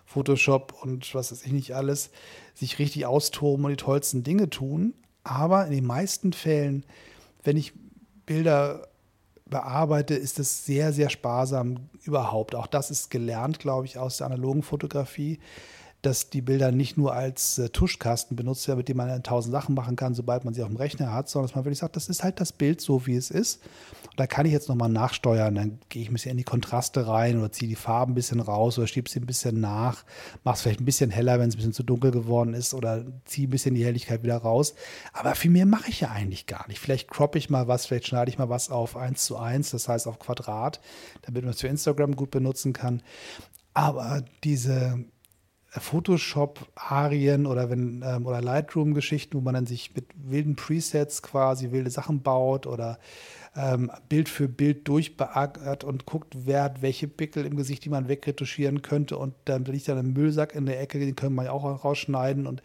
Photoshop 0.05 0.73
und 0.81 1.13
was 1.15 1.31
weiß 1.31 1.43
ich 1.43 1.51
nicht 1.51 1.75
alles, 1.75 2.11
sich 2.53 2.79
richtig 2.79 3.05
austoben 3.05 3.65
und 3.65 3.71
die 3.71 3.77
tollsten 3.77 4.23
Dinge 4.23 4.49
tun. 4.49 4.93
Aber 5.23 5.65
in 5.65 5.71
den 5.71 5.85
meisten 5.85 6.33
Fällen, 6.33 6.85
wenn 7.43 7.57
ich 7.57 7.73
Bilder 8.25 8.87
bearbeite, 9.45 10.15
ist 10.15 10.39
es 10.39 10.65
sehr, 10.65 10.91
sehr 10.91 11.09
sparsam 11.09 11.89
überhaupt. 12.03 12.55
Auch 12.55 12.67
das 12.67 12.91
ist 12.91 13.09
gelernt, 13.09 13.59
glaube 13.59 13.85
ich, 13.85 13.97
aus 13.97 14.17
der 14.17 14.27
analogen 14.27 14.63
Fotografie 14.63 15.39
dass 16.07 16.29
die 16.29 16.41
Bilder 16.41 16.71
nicht 16.71 16.97
nur 16.97 17.13
als 17.13 17.57
äh, 17.59 17.69
Tuschkasten 17.69 18.37
benutzt 18.37 18.67
werden, 18.67 18.77
mit 18.77 18.87
dem 18.87 18.97
man 18.97 19.23
tausend 19.23 19.51
Sachen 19.51 19.75
machen 19.75 19.95
kann, 19.95 20.13
sobald 20.13 20.45
man 20.45 20.53
sie 20.53 20.63
auf 20.63 20.69
dem 20.69 20.77
Rechner 20.77 21.13
hat, 21.13 21.27
sondern 21.27 21.47
dass 21.47 21.55
man 21.55 21.65
wirklich 21.65 21.79
sagt, 21.79 21.97
das 21.97 22.07
ist 22.07 22.23
halt 22.23 22.39
das 22.39 22.53
Bild 22.53 22.79
so, 22.79 23.05
wie 23.05 23.15
es 23.15 23.29
ist. 23.29 23.61
Und 24.09 24.19
da 24.19 24.25
kann 24.25 24.45
ich 24.45 24.53
jetzt 24.53 24.69
nochmal 24.69 24.89
nachsteuern. 24.89 25.53
Dann 25.53 25.79
gehe 25.89 26.01
ich 26.01 26.09
ein 26.09 26.13
bisschen 26.13 26.31
in 26.31 26.37
die 26.37 26.43
Kontraste 26.43 27.07
rein 27.07 27.37
oder 27.37 27.51
ziehe 27.51 27.67
die 27.67 27.75
Farben 27.75 28.13
ein 28.13 28.15
bisschen 28.15 28.39
raus 28.39 28.77
oder 28.77 28.87
schiebe 28.87 29.09
sie 29.09 29.19
ein 29.19 29.25
bisschen 29.25 29.59
nach, 29.59 30.05
mache 30.43 30.55
es 30.55 30.61
vielleicht 30.61 30.79
ein 30.79 30.85
bisschen 30.85 31.11
heller, 31.11 31.39
wenn 31.39 31.49
es 31.49 31.55
ein 31.55 31.57
bisschen 31.57 31.73
zu 31.73 31.83
dunkel 31.83 32.11
geworden 32.11 32.53
ist 32.53 32.73
oder 32.73 33.03
ziehe 33.25 33.47
ein 33.47 33.51
bisschen 33.51 33.75
die 33.75 33.83
Helligkeit 33.83 34.23
wieder 34.23 34.37
raus. 34.37 34.75
Aber 35.11 35.35
viel 35.35 35.51
mehr 35.51 35.65
mache 35.65 35.89
ich 35.89 35.99
ja 35.99 36.11
eigentlich 36.11 36.45
gar 36.45 36.67
nicht. 36.69 36.79
Vielleicht 36.79 37.09
croppe 37.09 37.37
ich 37.37 37.49
mal 37.49 37.67
was, 37.67 37.85
vielleicht 37.85 38.07
schneide 38.07 38.31
ich 38.31 38.37
mal 38.37 38.49
was 38.49 38.69
auf 38.69 38.95
1 38.95 39.25
zu 39.25 39.37
1, 39.37 39.71
das 39.71 39.89
heißt 39.89 40.07
auf 40.07 40.19
Quadrat, 40.19 40.79
damit 41.23 41.43
man 41.43 41.51
es 41.53 41.59
für 41.59 41.67
Instagram 41.67 42.15
gut 42.15 42.31
benutzen 42.31 42.71
kann. 42.71 43.01
Aber 43.73 44.23
diese 44.43 45.05
Photoshop-Arien 45.69 47.45
oder 47.45 47.69
wenn 47.69 48.03
ähm, 48.05 48.25
oder 48.25 48.41
Lightroom-Geschichten, 48.41 49.37
wo 49.37 49.41
man 49.41 49.53
dann 49.53 49.65
sich 49.65 49.93
mit 49.95 50.05
wilden 50.15 50.55
Presets 50.55 51.21
quasi 51.21 51.71
wilde 51.71 51.89
Sachen 51.89 52.21
baut 52.21 52.67
oder 52.67 52.99
ähm, 53.55 53.91
Bild 54.07 54.29
für 54.29 54.47
Bild 54.47 54.87
durchbeackert 54.87 55.83
und 55.83 56.05
guckt, 56.05 56.33
wer 56.45 56.63
hat 56.63 56.81
welche 56.81 57.07
Pickel 57.07 57.45
im 57.45 57.57
Gesicht, 57.57 57.83
die 57.85 57.89
man 57.89 58.07
wegretuschieren 58.07 58.81
könnte 58.81 59.17
und 59.17 59.33
dann 59.45 59.65
liegt 59.65 59.87
dann 59.87 59.97
ein 59.97 60.13
Müllsack 60.13 60.55
in 60.55 60.65
der 60.65 60.79
Ecke, 60.79 60.99
den 60.99 61.15
können 61.15 61.35
wir 61.35 61.45
ja 61.45 61.51
auch 61.51 61.83
rausschneiden 61.83 62.47
und 62.47 62.61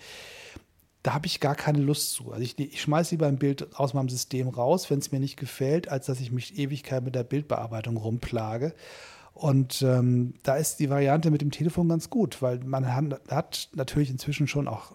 da 1.02 1.14
habe 1.14 1.26
ich 1.26 1.40
gar 1.40 1.56
keine 1.56 1.80
Lust 1.80 2.12
zu. 2.12 2.30
Also 2.30 2.42
ich, 2.42 2.56
ich 2.58 2.80
schmeiße 2.80 3.12
lieber 3.12 3.26
ein 3.26 3.38
Bild 3.38 3.74
aus 3.74 3.92
meinem 3.92 4.08
System 4.08 4.48
raus, 4.48 4.88
wenn 4.90 5.00
es 5.00 5.10
mir 5.10 5.18
nicht 5.18 5.36
gefällt, 5.36 5.88
als 5.88 6.06
dass 6.06 6.20
ich 6.20 6.30
mich 6.30 6.58
Ewigkeit 6.58 7.02
mit 7.02 7.14
der 7.14 7.24
Bildbearbeitung 7.24 7.96
rumplage. 7.96 8.72
Und 9.34 9.82
ähm, 9.82 10.34
da 10.42 10.56
ist 10.56 10.76
die 10.76 10.90
Variante 10.90 11.30
mit 11.30 11.40
dem 11.40 11.50
Telefon 11.50 11.88
ganz 11.88 12.10
gut, 12.10 12.42
weil 12.42 12.58
man 12.60 12.94
hat 12.94 13.70
natürlich 13.74 14.10
inzwischen 14.10 14.46
schon 14.46 14.68
auch 14.68 14.94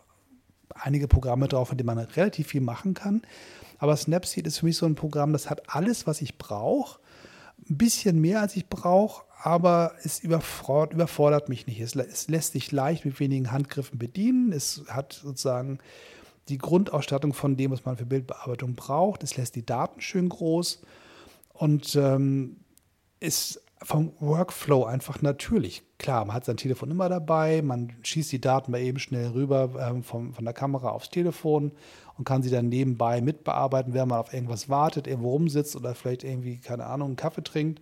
einige 0.69 1.07
Programme 1.07 1.47
drauf, 1.47 1.71
mit 1.71 1.79
denen 1.79 1.87
man 1.87 1.97
relativ 1.97 2.47
viel 2.47 2.61
machen 2.61 2.93
kann. 2.93 3.23
Aber 3.79 3.95
Snapseed 3.95 4.47
ist 4.47 4.59
für 4.59 4.65
mich 4.65 4.77
so 4.77 4.85
ein 4.85 4.95
Programm, 4.95 5.33
das 5.33 5.49
hat 5.49 5.73
alles, 5.73 6.07
was 6.07 6.21
ich 6.21 6.37
brauche. 6.37 6.99
Ein 7.69 7.77
bisschen 7.77 8.19
mehr, 8.19 8.41
als 8.41 8.55
ich 8.55 8.67
brauche, 8.67 9.25
aber 9.41 9.93
es 10.03 10.19
überfordert, 10.19 10.93
überfordert 10.93 11.49
mich 11.49 11.67
nicht. 11.67 11.79
Es, 11.79 11.95
es, 11.95 12.27
lässt 12.27 12.53
sich 12.53 12.71
leicht 12.71 13.05
mit 13.05 13.19
wenigen 13.19 13.51
Handgriffen 13.51 13.99
bedienen. 13.99 14.51
Es 14.51 14.83
hat 14.87 15.13
sozusagen 15.13 15.79
die 16.49 16.57
Grundausstattung 16.57 17.33
von 17.33 17.57
dem, 17.57 17.71
was 17.71 17.85
man 17.85 17.97
für 17.97 18.05
Bildbearbeitung 18.05 18.75
braucht. 18.75 19.23
Es 19.23 19.35
lässt 19.37 19.55
die 19.55 19.65
Daten 19.65 20.01
schön 20.01 20.29
groß 20.29 20.81
und 21.53 21.95
ähm, 21.95 22.57
ist 23.19 23.61
vom 23.83 24.11
Workflow 24.19 24.85
einfach 24.85 25.21
natürlich. 25.21 25.83
Klar, 25.99 26.25
man 26.25 26.35
hat 26.35 26.45
sein 26.45 26.57
Telefon 26.57 26.91
immer 26.91 27.09
dabei, 27.09 27.61
man 27.61 27.93
schießt 28.01 28.31
die 28.31 28.41
Daten 28.41 28.71
mal 28.71 28.81
eben 28.81 28.99
schnell 28.99 29.29
rüber 29.29 29.69
ähm, 29.79 30.03
vom, 30.03 30.33
von 30.33 30.45
der 30.45 30.53
Kamera 30.53 30.89
aufs 30.89 31.09
Telefon 31.09 31.71
und 32.17 32.25
kann 32.25 32.41
sie 32.41 32.49
dann 32.49 32.69
nebenbei 32.69 33.21
mitbearbeiten, 33.21 33.93
während 33.93 34.09
man 34.09 34.19
auf 34.19 34.33
irgendwas 34.33 34.69
wartet, 34.69 35.07
irgendwo 35.07 35.31
rumsitzt 35.31 35.75
oder 35.75 35.95
vielleicht 35.95 36.23
irgendwie, 36.23 36.57
keine 36.57 36.85
Ahnung, 36.85 37.09
einen 37.09 37.15
Kaffee 37.15 37.43
trinkt 37.43 37.81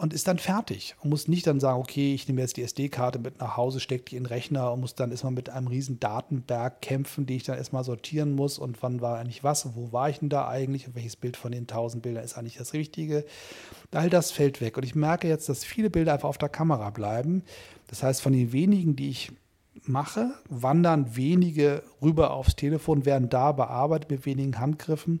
und 0.00 0.14
ist 0.14 0.28
dann 0.28 0.38
fertig. 0.38 0.96
Und 1.00 1.10
muss 1.10 1.28
nicht 1.28 1.46
dann 1.46 1.60
sagen, 1.60 1.78
okay, 1.78 2.14
ich 2.14 2.26
nehme 2.26 2.40
jetzt 2.40 2.56
die 2.56 2.62
SD-Karte 2.62 3.18
mit 3.18 3.38
nach 3.38 3.58
Hause, 3.58 3.80
stecke 3.80 4.04
die 4.04 4.16
in 4.16 4.22
den 4.22 4.28
Rechner 4.28 4.72
und 4.72 4.80
muss 4.80 4.94
dann 4.94 5.10
erstmal 5.10 5.34
mit 5.34 5.50
einem 5.50 5.66
riesen 5.66 6.00
Datenberg 6.00 6.80
kämpfen, 6.80 7.26
die 7.26 7.36
ich 7.36 7.42
dann 7.42 7.58
erstmal 7.58 7.84
sortieren 7.84 8.34
muss. 8.34 8.58
Und 8.58 8.82
wann 8.82 9.02
war 9.02 9.18
eigentlich 9.18 9.44
was? 9.44 9.76
Wo 9.76 9.92
war 9.92 10.08
ich 10.08 10.20
denn 10.20 10.30
da 10.30 10.48
eigentlich? 10.48 10.86
Und 10.86 10.94
welches 10.94 11.16
Bild 11.16 11.36
von 11.36 11.52
den 11.52 11.66
tausend 11.66 12.02
Bildern 12.02 12.24
ist 12.24 12.38
eigentlich 12.38 12.56
das 12.56 12.72
Richtige. 12.72 13.26
All 13.90 14.08
das 14.08 14.30
fällt 14.30 14.62
weg. 14.62 14.78
Und 14.78 14.84
ich 14.84 14.94
merke 14.94 15.28
jetzt, 15.28 15.50
dass 15.50 15.64
viele 15.64 15.90
Bilder 15.90 16.14
einfach 16.14 16.30
auf 16.30 16.38
der 16.38 16.48
Kamera 16.48 16.88
bleiben. 16.88 17.42
Das 17.88 18.02
heißt, 18.02 18.22
von 18.22 18.32
den 18.32 18.52
wenigen, 18.52 18.96
die 18.96 19.10
ich 19.10 19.32
mache, 19.82 20.30
wandern 20.48 21.14
wenige 21.14 21.82
rüber 22.00 22.30
aufs 22.30 22.56
Telefon, 22.56 23.04
werden 23.04 23.28
da 23.28 23.52
bearbeitet 23.52 24.10
mit 24.10 24.24
wenigen 24.24 24.58
Handgriffen 24.58 25.20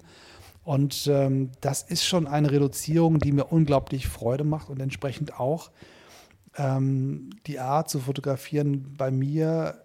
und 0.64 1.06
ähm, 1.06 1.50
das 1.60 1.82
ist 1.82 2.04
schon 2.04 2.26
eine 2.26 2.50
Reduzierung, 2.50 3.18
die 3.18 3.32
mir 3.32 3.44
unglaublich 3.44 4.08
Freude 4.08 4.44
macht 4.44 4.68
und 4.68 4.80
entsprechend 4.80 5.38
auch 5.40 5.70
ähm, 6.56 7.30
die 7.46 7.58
Art 7.58 7.88
zu 7.88 8.00
fotografieren 8.00 8.94
bei 8.96 9.10
mir 9.10 9.84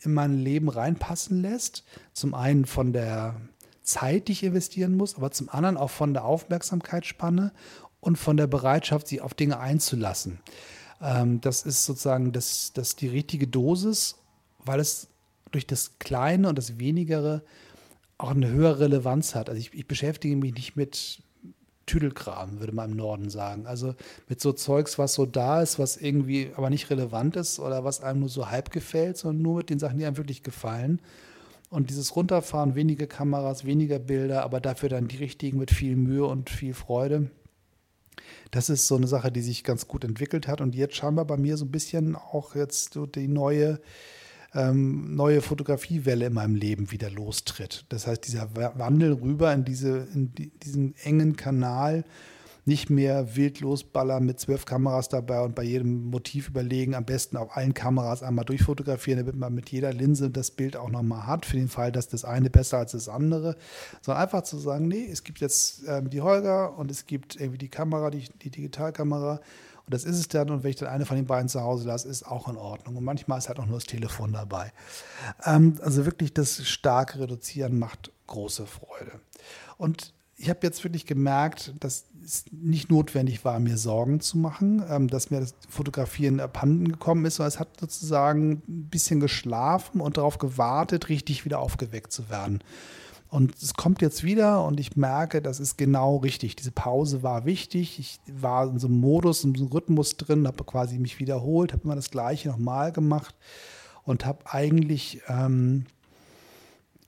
in 0.00 0.14
mein 0.14 0.38
Leben 0.38 0.68
reinpassen 0.68 1.40
lässt. 1.40 1.84
Zum 2.12 2.34
einen 2.34 2.64
von 2.64 2.92
der 2.92 3.36
Zeit, 3.82 4.28
die 4.28 4.32
ich 4.32 4.44
investieren 4.44 4.96
muss, 4.96 5.16
aber 5.16 5.30
zum 5.30 5.48
anderen 5.48 5.76
auch 5.76 5.90
von 5.90 6.12
der 6.12 6.24
Aufmerksamkeitsspanne 6.24 7.52
und 8.00 8.16
von 8.16 8.36
der 8.36 8.46
Bereitschaft, 8.46 9.08
sich 9.08 9.20
auf 9.20 9.34
Dinge 9.34 9.58
einzulassen. 9.58 10.40
Ähm, 11.00 11.40
das 11.40 11.62
ist 11.62 11.84
sozusagen 11.84 12.32
das, 12.32 12.72
das 12.72 12.96
die 12.96 13.08
richtige 13.08 13.46
Dosis, 13.46 14.16
weil 14.58 14.80
es 14.80 15.08
durch 15.50 15.66
das 15.66 15.98
Kleine 15.98 16.48
und 16.48 16.56
das 16.56 16.78
Wenigere 16.78 17.42
auch 18.22 18.30
eine 18.30 18.50
höhere 18.50 18.80
Relevanz 18.80 19.34
hat. 19.34 19.48
Also 19.48 19.60
ich, 19.60 19.72
ich 19.74 19.86
beschäftige 19.86 20.36
mich 20.36 20.54
nicht 20.54 20.76
mit 20.76 21.22
Tüdelkram, 21.86 22.60
würde 22.60 22.72
man 22.72 22.92
im 22.92 22.96
Norden 22.96 23.30
sagen. 23.30 23.66
Also 23.66 23.94
mit 24.28 24.40
so 24.40 24.52
Zeugs, 24.52 24.98
was 24.98 25.14
so 25.14 25.26
da 25.26 25.62
ist, 25.62 25.78
was 25.78 25.96
irgendwie 25.96 26.52
aber 26.54 26.70
nicht 26.70 26.90
relevant 26.90 27.36
ist 27.36 27.58
oder 27.58 27.82
was 27.84 28.02
einem 28.02 28.20
nur 28.20 28.28
so 28.28 28.50
halb 28.50 28.70
gefällt, 28.70 29.16
sondern 29.16 29.42
nur 29.42 29.56
mit 29.56 29.70
den 29.70 29.78
Sachen, 29.78 29.98
die 29.98 30.04
einem 30.04 30.16
wirklich 30.16 30.42
gefallen. 30.42 31.00
Und 31.68 31.90
dieses 31.90 32.14
Runterfahren, 32.14 32.74
weniger 32.74 33.06
Kameras, 33.06 33.64
weniger 33.64 33.98
Bilder, 33.98 34.42
aber 34.42 34.60
dafür 34.60 34.88
dann 34.88 35.08
die 35.08 35.16
richtigen 35.16 35.58
mit 35.58 35.70
viel 35.70 35.96
Mühe 35.96 36.26
und 36.26 36.50
viel 36.50 36.74
Freude. 36.74 37.30
Das 38.50 38.68
ist 38.68 38.86
so 38.86 38.96
eine 38.96 39.06
Sache, 39.06 39.32
die 39.32 39.40
sich 39.40 39.64
ganz 39.64 39.88
gut 39.88 40.04
entwickelt 40.04 40.46
hat 40.46 40.60
und 40.60 40.74
jetzt 40.74 40.96
scheinbar 40.96 41.24
bei 41.24 41.36
mir 41.36 41.56
so 41.56 41.64
ein 41.64 41.70
bisschen 41.70 42.16
auch 42.16 42.54
jetzt 42.54 42.98
die 43.14 43.28
neue 43.28 43.80
ähm, 44.54 45.14
neue 45.14 45.40
Fotografiewelle 45.42 46.26
in 46.26 46.32
meinem 46.32 46.54
Leben 46.54 46.90
wieder 46.90 47.10
lostritt. 47.10 47.84
Das 47.88 48.06
heißt, 48.06 48.26
dieser 48.26 48.54
Wandel 48.54 49.12
rüber 49.12 49.52
in, 49.52 49.64
diese, 49.64 50.08
in 50.14 50.34
die, 50.34 50.50
diesen 50.50 50.94
engen 51.02 51.36
Kanal 51.36 52.04
nicht 52.66 52.90
mehr 52.90 53.36
wild 53.36 53.60
losballern 53.60 54.24
mit 54.24 54.38
zwölf 54.38 54.64
Kameras 54.64 55.08
dabei 55.08 55.40
und 55.42 55.54
bei 55.54 55.62
jedem 55.62 56.10
Motiv 56.10 56.48
überlegen, 56.48 56.94
am 56.94 57.04
besten 57.04 57.36
auf 57.36 57.56
allen 57.56 57.74
Kameras 57.74 58.22
einmal 58.22 58.44
durchfotografieren, 58.44 59.18
damit 59.18 59.36
man 59.36 59.54
mit 59.54 59.70
jeder 59.70 59.92
Linse 59.92 60.30
das 60.30 60.50
Bild 60.50 60.76
auch 60.76 60.90
nochmal 60.90 61.26
hat, 61.26 61.46
für 61.46 61.56
den 61.56 61.68
Fall, 61.68 61.90
dass 61.90 62.08
das 62.08 62.24
eine 62.24 62.50
besser 62.50 62.78
als 62.78 62.92
das 62.92 63.08
andere, 63.08 63.56
sondern 64.02 64.22
einfach 64.22 64.42
zu 64.42 64.58
sagen, 64.58 64.88
nee, 64.88 65.08
es 65.10 65.24
gibt 65.24 65.40
jetzt 65.40 65.82
ähm, 65.88 66.10
die 66.10 66.20
Holger 66.20 66.76
und 66.76 66.90
es 66.90 67.06
gibt 67.06 67.36
irgendwie 67.36 67.58
die 67.58 67.68
Kamera, 67.68 68.10
die, 68.10 68.28
die 68.42 68.50
Digitalkamera 68.50 69.40
und 69.90 69.94
das 69.94 70.04
ist 70.04 70.18
es 70.20 70.28
dann 70.28 70.50
und 70.50 70.62
wenn 70.62 70.70
ich 70.70 70.76
dann 70.76 70.88
eine 70.88 71.04
von 71.04 71.16
den 71.16 71.26
beiden 71.26 71.48
zu 71.48 71.62
Hause 71.62 71.88
lasse, 71.88 72.08
ist 72.08 72.24
auch 72.24 72.46
in 72.46 72.56
Ordnung 72.56 72.94
und 72.94 73.02
manchmal 73.02 73.38
ist 73.38 73.48
halt 73.48 73.58
auch 73.58 73.66
nur 73.66 73.78
das 73.78 73.86
Telefon 73.86 74.32
dabei. 74.32 74.72
Ähm, 75.44 75.80
also 75.82 76.06
wirklich 76.06 76.32
das 76.32 76.64
starke 76.64 77.18
Reduzieren 77.18 77.76
macht 77.76 78.12
große 78.28 78.66
Freude. 78.66 79.18
Und 79.78 80.14
ich 80.36 80.48
habe 80.48 80.60
jetzt 80.62 80.84
wirklich 80.84 81.06
gemerkt, 81.06 81.74
dass 81.80 82.04
es 82.24 82.44
nicht 82.52 82.88
notwendig 82.88 83.44
war, 83.44 83.58
mir 83.58 83.76
Sorgen 83.76 84.20
zu 84.20 84.38
machen, 84.38 84.80
ähm, 84.88 85.08
dass 85.08 85.30
mir 85.30 85.40
das 85.40 85.56
Fotografieren 85.68 86.38
abhanden 86.38 86.86
gekommen 86.86 87.24
ist, 87.24 87.34
sondern 87.34 87.48
es 87.48 87.58
hat 87.58 87.80
sozusagen 87.80 88.62
ein 88.68 88.88
bisschen 88.90 89.18
geschlafen 89.18 90.00
und 90.00 90.18
darauf 90.18 90.38
gewartet, 90.38 91.08
richtig 91.08 91.44
wieder 91.44 91.58
aufgeweckt 91.58 92.12
zu 92.12 92.30
werden. 92.30 92.62
Und 93.30 93.54
es 93.62 93.74
kommt 93.74 94.02
jetzt 94.02 94.24
wieder 94.24 94.64
und 94.64 94.80
ich 94.80 94.96
merke, 94.96 95.40
das 95.40 95.60
ist 95.60 95.78
genau 95.78 96.16
richtig. 96.16 96.56
Diese 96.56 96.72
Pause 96.72 97.22
war 97.22 97.44
wichtig. 97.44 98.00
Ich 98.00 98.18
war 98.26 98.68
in 98.68 98.80
so 98.80 98.88
einem 98.88 98.98
Modus, 98.98 99.44
in 99.44 99.54
so 99.54 99.62
einem 99.62 99.72
Rhythmus 99.72 100.16
drin, 100.16 100.48
habe 100.48 100.64
quasi 100.64 100.98
mich 100.98 101.20
wiederholt, 101.20 101.72
habe 101.72 101.84
immer 101.84 101.94
das 101.94 102.10
Gleiche 102.10 102.48
nochmal 102.48 102.90
gemacht 102.90 103.36
und 104.02 104.26
habe 104.26 104.40
eigentlich 104.46 105.20
ähm, 105.28 105.86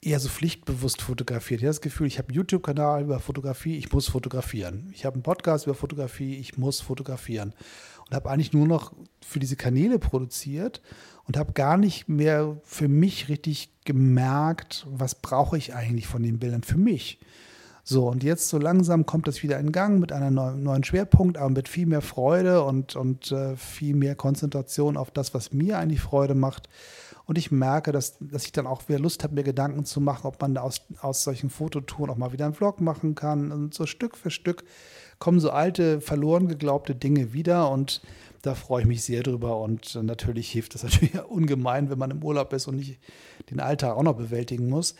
eher 0.00 0.20
so 0.20 0.28
pflichtbewusst 0.28 1.02
fotografiert. 1.02 1.60
Ich 1.60 1.64
habe 1.64 1.70
das 1.70 1.80
Gefühl, 1.80 2.06
ich 2.06 2.18
habe 2.18 2.28
einen 2.28 2.36
YouTube-Kanal 2.36 3.02
über 3.02 3.18
Fotografie, 3.18 3.76
ich 3.76 3.92
muss 3.92 4.08
fotografieren. 4.08 4.90
Ich 4.92 5.04
habe 5.04 5.14
einen 5.14 5.24
Podcast 5.24 5.66
über 5.66 5.74
Fotografie, 5.74 6.36
ich 6.36 6.56
muss 6.56 6.80
fotografieren. 6.80 7.52
Und 8.12 8.16
habe 8.16 8.30
eigentlich 8.30 8.52
nur 8.52 8.66
noch 8.66 8.92
für 9.24 9.38
diese 9.38 9.56
Kanäle 9.56 9.98
produziert 9.98 10.82
und 11.24 11.38
habe 11.38 11.54
gar 11.54 11.78
nicht 11.78 12.10
mehr 12.10 12.58
für 12.62 12.86
mich 12.86 13.30
richtig 13.30 13.70
gemerkt, 13.86 14.86
was 14.90 15.14
brauche 15.14 15.56
ich 15.56 15.74
eigentlich 15.74 16.06
von 16.06 16.22
den 16.22 16.38
Bildern 16.38 16.62
für 16.62 16.76
mich. 16.76 17.20
So, 17.84 18.10
und 18.10 18.22
jetzt 18.22 18.50
so 18.50 18.58
langsam 18.58 19.06
kommt 19.06 19.28
das 19.28 19.42
wieder 19.42 19.58
in 19.58 19.72
Gang 19.72 19.98
mit 19.98 20.12
einem 20.12 20.62
neuen 20.62 20.84
Schwerpunkt, 20.84 21.38
aber 21.38 21.48
mit 21.48 21.68
viel 21.70 21.86
mehr 21.86 22.02
Freude 22.02 22.64
und, 22.64 22.96
und 22.96 23.32
äh, 23.32 23.56
viel 23.56 23.96
mehr 23.96 24.14
Konzentration 24.14 24.98
auf 24.98 25.10
das, 25.10 25.32
was 25.32 25.54
mir 25.54 25.78
eigentlich 25.78 26.02
Freude 26.02 26.34
macht. 26.34 26.68
Und 27.24 27.38
ich 27.38 27.50
merke, 27.50 27.92
dass, 27.92 28.18
dass 28.20 28.44
ich 28.44 28.52
dann 28.52 28.66
auch 28.66 28.90
wieder 28.90 28.98
Lust 28.98 29.24
habe, 29.24 29.34
mir 29.34 29.42
Gedanken 29.42 29.86
zu 29.86 30.02
machen, 30.02 30.26
ob 30.26 30.38
man 30.42 30.58
aus, 30.58 30.82
aus 31.00 31.24
solchen 31.24 31.48
Fototouren 31.48 32.10
auch 32.10 32.18
mal 32.18 32.34
wieder 32.34 32.44
einen 32.44 32.52
Vlog 32.52 32.82
machen 32.82 33.14
kann. 33.14 33.50
Und 33.52 33.72
so 33.72 33.86
Stück 33.86 34.18
für 34.18 34.30
Stück 34.30 34.64
kommen 35.22 35.38
so 35.38 35.50
alte, 35.50 36.00
verloren 36.00 36.48
geglaubte 36.48 36.96
Dinge 36.96 37.32
wieder. 37.32 37.70
Und 37.70 38.02
da 38.42 38.56
freue 38.56 38.82
ich 38.82 38.88
mich 38.88 39.04
sehr 39.04 39.22
drüber. 39.22 39.60
Und 39.60 39.94
natürlich 39.94 40.50
hilft 40.50 40.74
das 40.74 40.82
natürlich 40.82 41.24
ungemein, 41.28 41.90
wenn 41.90 41.98
man 41.98 42.10
im 42.10 42.24
Urlaub 42.24 42.52
ist 42.52 42.66
und 42.66 42.74
nicht 42.74 42.98
den 43.48 43.60
Alltag 43.60 43.96
auch 43.96 44.02
noch 44.02 44.16
bewältigen 44.16 44.68
muss 44.68 44.96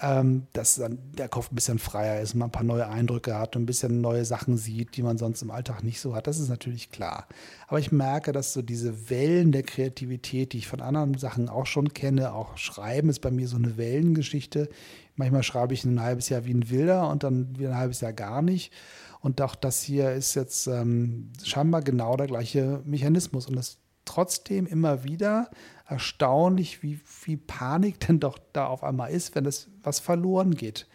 ähm, 0.00 0.46
dass 0.52 0.76
dann 0.76 0.98
der 1.16 1.28
Kopf 1.28 1.50
ein 1.50 1.54
bisschen 1.54 1.78
freier 1.78 2.20
ist, 2.20 2.34
man 2.34 2.48
ein 2.48 2.52
paar 2.52 2.64
neue 2.64 2.88
Eindrücke 2.88 3.38
hat 3.38 3.56
und 3.56 3.62
ein 3.62 3.66
bisschen 3.66 4.00
neue 4.00 4.24
Sachen 4.24 4.58
sieht, 4.58 4.96
die 4.96 5.02
man 5.02 5.16
sonst 5.16 5.40
im 5.42 5.50
Alltag 5.50 5.82
nicht 5.82 6.00
so 6.00 6.14
hat. 6.14 6.26
Das 6.26 6.38
ist 6.38 6.50
natürlich 6.50 6.90
klar. 6.90 7.26
Aber 7.66 7.78
ich 7.78 7.92
merke, 7.92 8.32
dass 8.32 8.52
so 8.52 8.60
diese 8.60 9.08
Wellen 9.08 9.52
der 9.52 9.62
Kreativität, 9.62 10.52
die 10.52 10.58
ich 10.58 10.66
von 10.66 10.82
anderen 10.82 11.16
Sachen 11.16 11.48
auch 11.48 11.66
schon 11.66 11.94
kenne, 11.94 12.34
auch 12.34 12.58
Schreiben 12.58 13.08
ist 13.08 13.20
bei 13.20 13.30
mir 13.30 13.48
so 13.48 13.56
eine 13.56 13.78
Wellengeschichte. 13.78 14.68
Manchmal 15.14 15.42
schreibe 15.42 15.72
ich 15.72 15.84
ein 15.84 16.02
halbes 16.02 16.28
Jahr 16.28 16.44
wie 16.44 16.52
ein 16.52 16.68
Wilder 16.68 17.08
und 17.08 17.22
dann 17.22 17.58
wieder 17.58 17.70
ein 17.70 17.78
halbes 17.78 18.02
Jahr 18.02 18.12
gar 18.12 18.42
nicht. 18.42 18.72
Und 19.20 19.40
auch 19.42 19.54
das 19.54 19.82
hier 19.82 20.12
ist 20.12 20.34
jetzt 20.34 20.66
ähm, 20.66 21.32
scheinbar 21.42 21.82
genau 21.82 22.16
der 22.16 22.26
gleiche 22.26 22.82
Mechanismus. 22.84 23.46
Und 23.46 23.56
das 23.56 23.78
trotzdem 24.04 24.66
immer 24.66 25.04
wieder 25.04 25.50
erstaunlich, 25.86 26.82
wie 26.82 26.96
viel 27.04 27.36
Panik 27.36 28.00
denn 28.06 28.20
doch 28.20 28.38
da 28.52 28.66
auf 28.66 28.82
einmal 28.82 29.10
ist, 29.10 29.34
wenn 29.34 29.46
es 29.46 29.68
was 29.82 30.00
verloren 30.00 30.54
geht. 30.54 30.86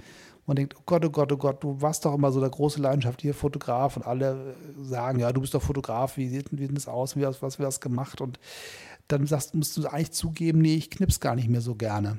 Man 0.47 0.55
denkt, 0.55 0.75
oh 0.77 0.83
Gott, 0.85 1.05
oh 1.05 1.09
Gott, 1.11 1.31
oh 1.31 1.37
Gott, 1.37 1.63
du 1.63 1.81
warst 1.81 2.03
doch 2.03 2.15
immer 2.15 2.31
so 2.31 2.39
der 2.39 2.49
große 2.49 2.81
Leidenschaft 2.81 3.21
hier 3.21 3.33
Fotograf 3.33 3.95
und 3.95 4.07
alle 4.07 4.55
sagen, 4.81 5.19
ja, 5.19 5.31
du 5.31 5.41
bist 5.41 5.53
doch 5.53 5.61
Fotograf, 5.61 6.17
wie 6.17 6.27
sieht, 6.29 6.49
sieht 6.49 6.75
das 6.75 6.87
aus, 6.87 7.15
wie 7.15 7.25
hast, 7.25 7.41
was 7.43 7.59
wir 7.59 7.65
das 7.65 7.79
gemacht 7.79 8.21
und 8.21 8.39
dann 9.07 9.27
sagst, 9.27 9.53
musst 9.53 9.77
du 9.77 9.87
eigentlich 9.87 10.11
zugeben, 10.11 10.59
nee, 10.59 10.75
ich 10.75 10.89
knips 10.89 11.19
gar 11.19 11.35
nicht 11.35 11.49
mehr 11.49 11.61
so 11.61 11.75
gerne. 11.75 12.17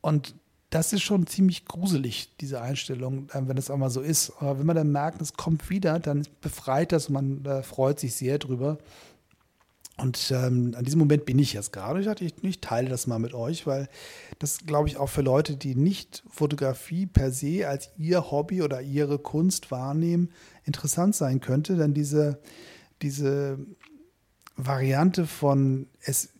Und 0.00 0.34
das 0.74 0.92
ist 0.92 1.02
schon 1.02 1.28
ziemlich 1.28 1.66
gruselig, 1.66 2.30
diese 2.40 2.60
Einstellung, 2.60 3.28
äh, 3.30 3.42
wenn 3.46 3.56
es 3.56 3.70
einmal 3.70 3.90
so 3.90 4.00
ist. 4.00 4.32
Aber 4.40 4.58
wenn 4.58 4.66
man 4.66 4.74
dann 4.74 4.90
merkt, 4.90 5.22
es 5.22 5.34
kommt 5.34 5.70
wieder, 5.70 6.00
dann 6.00 6.26
befreit 6.40 6.90
das 6.90 7.06
und 7.06 7.14
man 7.14 7.44
äh, 7.44 7.62
freut 7.62 8.00
sich 8.00 8.16
sehr 8.16 8.38
drüber. 8.38 8.78
Und 9.96 10.32
ähm, 10.32 10.74
an 10.76 10.84
diesem 10.84 10.98
Moment 10.98 11.26
bin 11.26 11.38
ich 11.38 11.52
jetzt 11.52 11.72
gerade. 11.72 12.00
Ich 12.00 12.06
dachte, 12.06 12.24
ich, 12.24 12.34
ich, 12.42 12.60
teile 12.60 12.88
das 12.88 13.06
mal 13.06 13.20
mit 13.20 13.34
euch, 13.34 13.68
weil 13.68 13.88
das, 14.40 14.66
glaube 14.66 14.88
ich, 14.88 14.96
auch 14.96 15.08
für 15.08 15.22
Leute, 15.22 15.56
die 15.56 15.76
nicht 15.76 16.24
Fotografie 16.28 17.06
per 17.06 17.30
se 17.30 17.68
als 17.68 17.90
ihr 17.96 18.32
Hobby 18.32 18.60
oder 18.60 18.82
ihre 18.82 19.20
Kunst 19.20 19.70
wahrnehmen, 19.70 20.32
interessant 20.64 21.14
sein 21.14 21.40
könnte. 21.40 21.76
Denn 21.76 21.94
diese, 21.94 22.40
diese 23.00 23.60
Variante 24.56 25.28
von 25.28 25.86
es 26.00 26.30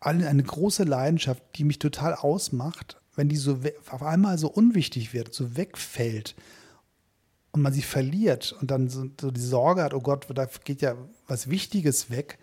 eine 0.00 0.42
große 0.42 0.84
Leidenschaft, 0.84 1.42
die 1.56 1.64
mich 1.64 1.78
total 1.78 2.14
ausmacht, 2.14 2.98
wenn 3.16 3.28
die 3.28 3.36
so 3.36 3.58
auf 3.90 4.02
einmal 4.02 4.38
so 4.38 4.48
unwichtig 4.48 5.12
wird, 5.12 5.34
so 5.34 5.56
wegfällt 5.56 6.36
und 7.50 7.62
man 7.62 7.72
sie 7.72 7.82
verliert 7.82 8.54
und 8.60 8.70
dann 8.70 8.88
so, 8.88 9.06
so 9.20 9.30
die 9.30 9.40
Sorge 9.40 9.82
hat, 9.82 9.94
oh 9.94 10.00
Gott, 10.00 10.26
da 10.34 10.46
geht 10.64 10.82
ja 10.82 10.94
was 11.26 11.48
Wichtiges 11.48 12.10
weg, 12.10 12.38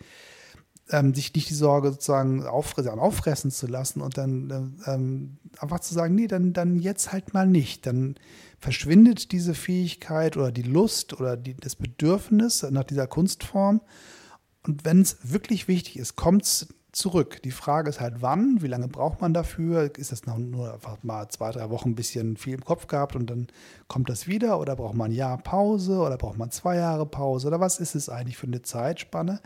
ähm, 0.90 1.14
sich 1.14 1.34
nicht 1.34 1.50
die 1.50 1.54
Sorge 1.54 1.92
sozusagen 1.92 2.44
auffressen, 2.46 3.00
auffressen 3.00 3.52
zu 3.52 3.68
lassen 3.68 4.02
und 4.02 4.18
dann 4.18 4.76
ähm, 4.86 5.38
einfach 5.60 5.80
zu 5.80 5.94
sagen, 5.94 6.16
nee, 6.16 6.28
dann, 6.28 6.52
dann 6.52 6.80
jetzt 6.80 7.12
halt 7.14 7.34
mal 7.34 7.48
nicht. 7.48 7.86
Dann 7.86 8.16
verschwindet 8.60 9.32
diese 9.32 9.54
Fähigkeit 9.54 10.36
oder 10.36 10.52
die 10.52 10.64
Lust 10.64 11.14
oder 11.14 11.38
die, 11.38 11.56
das 11.56 11.76
Bedürfnis 11.76 12.64
nach 12.64 12.84
dieser 12.84 13.08
Kunstform. 13.08 13.82
Und 14.64 14.84
wenn 14.86 15.02
es 15.02 15.18
wirklich 15.24 15.68
wichtig 15.68 16.00
ist, 16.00 16.16
kommt 16.16 16.44
es 16.44 16.68
zurück. 16.94 17.42
Die 17.44 17.52
Frage 17.52 17.90
ist 17.90 18.00
halt, 18.00 18.22
wann, 18.22 18.62
wie 18.62 18.68
lange 18.68 18.88
braucht 18.88 19.20
man 19.20 19.34
dafür? 19.34 19.92
Ist 19.98 20.12
das 20.12 20.26
noch 20.26 20.38
nur 20.38 20.74
einfach 20.74 21.02
mal 21.04 21.28
zwei, 21.30 21.52
drei 21.52 21.70
Wochen 21.70 21.90
ein 21.90 21.96
bisschen 21.96 22.38
viel 22.38 22.54
im 22.54 22.64
Kopf 22.64 22.88
gehabt 22.88 23.16
und 23.16 23.30
dann 23.30 23.48
kommt 23.88 24.10
das 24.10 24.28
wieder? 24.28 24.60
Oder 24.60 24.76
braucht 24.76 24.96
man 24.96 25.12
ein 25.12 25.16
Jahr 25.16 25.38
Pause 25.40 25.98
oder 26.00 26.18
braucht 26.18 26.38
man 26.38 26.52
zwei 26.52 26.78
Jahre 26.78 27.06
Pause? 27.06 27.48
Oder 27.48 27.60
was 27.60 27.80
ist 27.80 27.96
es 27.96 28.10
eigentlich 28.10 28.38
für 28.38 28.48
eine 28.48 28.62
Zeitspanne? 28.62 29.42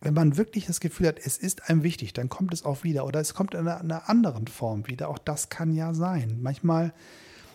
Wenn 0.00 0.14
man 0.14 0.36
wirklich 0.36 0.66
das 0.66 0.80
Gefühl 0.80 1.08
hat, 1.08 1.18
es 1.18 1.38
ist 1.38 1.70
einem 1.70 1.82
wichtig, 1.82 2.12
dann 2.12 2.28
kommt 2.28 2.52
es 2.52 2.64
auch 2.64 2.84
wieder. 2.84 3.06
Oder 3.06 3.20
es 3.20 3.32
kommt 3.32 3.54
in 3.54 3.60
einer, 3.60 3.80
einer 3.80 4.08
anderen 4.10 4.46
Form 4.46 4.86
wieder. 4.86 5.08
Auch 5.08 5.18
das 5.18 5.48
kann 5.48 5.72
ja 5.72 5.94
sein. 5.94 6.38
Manchmal 6.42 6.92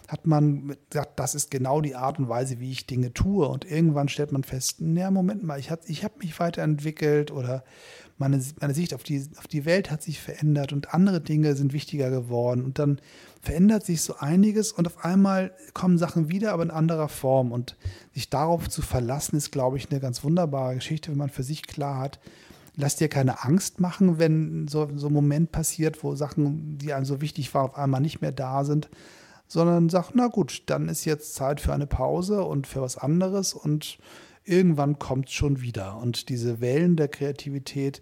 hat 0.07 0.25
man 0.25 0.75
gesagt, 0.89 1.19
das 1.19 1.35
ist 1.35 1.51
genau 1.51 1.81
die 1.81 1.95
Art 1.95 2.17
und 2.17 2.27
Weise, 2.27 2.59
wie 2.59 2.71
ich 2.71 2.87
Dinge 2.87 3.13
tue. 3.13 3.47
Und 3.47 3.69
irgendwann 3.69 4.09
stellt 4.09 4.31
man 4.31 4.43
fest, 4.43 4.81
naja, 4.81 5.11
Moment 5.11 5.43
mal, 5.43 5.59
ich, 5.59 5.71
ich 5.85 6.03
habe 6.03 6.15
mich 6.17 6.39
weiterentwickelt 6.39 7.29
oder 7.29 7.63
meine, 8.19 8.43
meine 8.59 8.73
Sicht 8.73 8.93
auf 8.93 9.03
die, 9.03 9.25
auf 9.37 9.47
die 9.47 9.65
Welt 9.65 9.89
hat 9.89 10.03
sich 10.03 10.19
verändert 10.19 10.73
und 10.73 10.93
andere 10.93 11.21
Dinge 11.21 11.55
sind 11.55 11.73
wichtiger 11.73 12.09
geworden. 12.09 12.63
Und 12.63 12.77
dann 12.77 12.99
verändert 13.41 13.85
sich 13.85 14.01
so 14.01 14.15
einiges 14.17 14.71
und 14.71 14.87
auf 14.87 15.03
einmal 15.03 15.51
kommen 15.73 15.97
Sachen 15.97 16.29
wieder, 16.29 16.51
aber 16.51 16.63
in 16.63 16.71
anderer 16.71 17.09
Form. 17.09 17.51
Und 17.51 17.75
sich 18.13 18.29
darauf 18.29 18.69
zu 18.69 18.81
verlassen, 18.81 19.37
ist, 19.37 19.51
glaube 19.51 19.77
ich, 19.77 19.89
eine 19.89 19.99
ganz 19.99 20.23
wunderbare 20.23 20.75
Geschichte, 20.75 21.11
wenn 21.11 21.17
man 21.17 21.29
für 21.29 21.43
sich 21.43 21.63
klar 21.63 21.99
hat, 21.99 22.19
lass 22.75 22.97
dir 22.97 23.09
keine 23.09 23.43
Angst 23.43 23.79
machen, 23.79 24.19
wenn 24.19 24.67
so, 24.67 24.89
so 24.95 25.07
ein 25.07 25.13
Moment 25.13 25.51
passiert, 25.51 26.03
wo 26.03 26.15
Sachen, 26.15 26.77
die 26.77 26.93
einem 26.93 27.05
so 27.05 27.21
wichtig 27.21 27.53
waren, 27.53 27.69
auf 27.69 27.77
einmal 27.77 28.01
nicht 28.01 28.21
mehr 28.21 28.31
da 28.31 28.63
sind, 28.63 28.89
sondern 29.47 29.89
sag, 29.89 30.11
na 30.13 30.27
gut, 30.27 30.63
dann 30.67 30.89
ist 30.89 31.05
jetzt 31.05 31.35
Zeit 31.35 31.59
für 31.59 31.73
eine 31.73 31.87
Pause 31.87 32.43
und 32.43 32.67
für 32.67 32.81
was 32.81 32.97
anderes 32.97 33.53
und 33.53 33.97
irgendwann 34.49 34.99
kommt 34.99 35.27
es 35.27 35.33
schon 35.33 35.61
wieder. 35.61 35.97
Und 35.97 36.29
diese 36.29 36.59
Wellen 36.61 36.95
der 36.95 37.07
Kreativität 37.07 38.01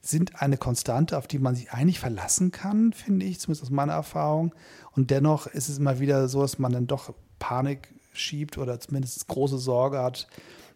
sind 0.00 0.40
eine 0.40 0.56
Konstante, 0.56 1.18
auf 1.18 1.26
die 1.26 1.38
man 1.38 1.56
sich 1.56 1.72
eigentlich 1.72 1.98
verlassen 1.98 2.52
kann, 2.52 2.92
finde 2.92 3.26
ich, 3.26 3.40
zumindest 3.40 3.64
aus 3.64 3.70
meiner 3.70 3.94
Erfahrung. 3.94 4.54
Und 4.92 5.10
dennoch 5.10 5.46
ist 5.46 5.68
es 5.68 5.78
immer 5.78 5.98
wieder 5.98 6.28
so, 6.28 6.42
dass 6.42 6.58
man 6.58 6.72
dann 6.72 6.86
doch 6.86 7.12
Panik 7.38 7.88
schiebt 8.12 8.56
oder 8.56 8.80
zumindest 8.80 9.26
große 9.26 9.58
Sorge 9.58 9.98
hat, 9.98 10.28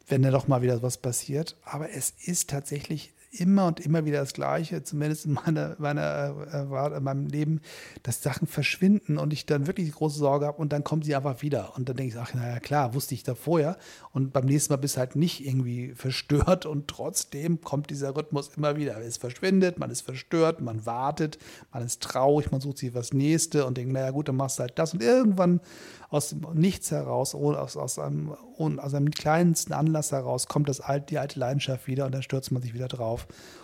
wenn 0.08 0.22
dann 0.22 0.32
doch 0.32 0.48
mal 0.48 0.62
wieder 0.62 0.82
was 0.82 0.98
passiert. 0.98 1.56
Aber 1.64 1.90
es 1.90 2.12
ist 2.24 2.50
tatsächlich 2.50 3.12
immer 3.30 3.66
und 3.66 3.78
immer 3.80 4.04
wieder 4.04 4.20
das 4.20 4.32
Gleiche, 4.32 4.82
zumindest 4.82 5.26
in 5.26 5.34
meiner, 5.34 5.76
meiner, 5.78 6.34
äh, 6.52 6.96
in 6.96 7.02
meinem 7.02 7.26
Leben, 7.26 7.60
dass 8.02 8.22
Sachen 8.22 8.48
verschwinden 8.48 9.18
und 9.18 9.32
ich 9.32 9.46
dann 9.46 9.66
wirklich 9.66 9.92
große 9.92 10.18
Sorge 10.18 10.46
habe 10.46 10.58
und 10.60 10.72
dann 10.72 10.82
kommen 10.82 11.02
sie 11.02 11.14
einfach 11.14 11.40
wieder. 11.42 11.76
Und 11.76 11.88
dann 11.88 11.96
denke 11.96 12.14
ich, 12.14 12.20
ach, 12.20 12.34
naja, 12.34 12.58
klar, 12.58 12.94
wusste 12.94 13.14
ich 13.14 13.22
da 13.22 13.36
vorher. 13.36 13.78
Und 14.12 14.32
beim 14.32 14.46
nächsten 14.46 14.72
Mal 14.72 14.78
bist 14.78 14.96
du 14.96 15.00
halt 15.00 15.14
nicht 15.14 15.46
irgendwie 15.46 15.94
verstört 15.94 16.66
und 16.66 16.88
trotzdem 16.88 17.60
kommt 17.60 17.90
dieser 17.90 18.16
Rhythmus 18.16 18.50
immer 18.56 18.76
wieder. 18.76 19.00
Es 19.00 19.16
verschwindet, 19.16 19.78
man 19.78 19.90
ist 19.90 20.00
verstört, 20.00 20.60
man 20.60 20.84
wartet, 20.84 21.38
man 21.72 21.84
ist 21.84 22.02
traurig, 22.02 22.50
man 22.50 22.60
sucht 22.60 22.78
sich 22.78 22.94
was 22.94 23.12
Nächste 23.12 23.64
und 23.64 23.76
denkt, 23.76 23.92
naja, 23.92 24.10
gut, 24.10 24.28
dann 24.28 24.36
machst 24.36 24.58
du 24.58 24.62
halt 24.62 24.78
das. 24.78 24.92
Und 24.92 25.02
irgendwann 25.02 25.60
aus 26.08 26.30
dem 26.30 26.40
Nichts 26.54 26.90
heraus, 26.90 27.36
aus, 27.36 27.76
aus, 27.76 27.98
einem, 28.00 28.32
aus 28.58 28.94
einem 28.94 29.12
kleinsten 29.12 29.72
Anlass 29.72 30.10
heraus, 30.10 30.48
kommt 30.48 30.68
das 30.68 30.80
alt, 30.80 31.10
die 31.10 31.18
alte 31.18 31.38
Leidenschaft 31.38 31.86
wieder 31.86 32.06
und 32.06 32.12
dann 32.12 32.22
stürzt 32.22 32.50
man 32.50 32.62
sich 32.62 32.74
wieder 32.74 32.88
drauf 32.88 33.19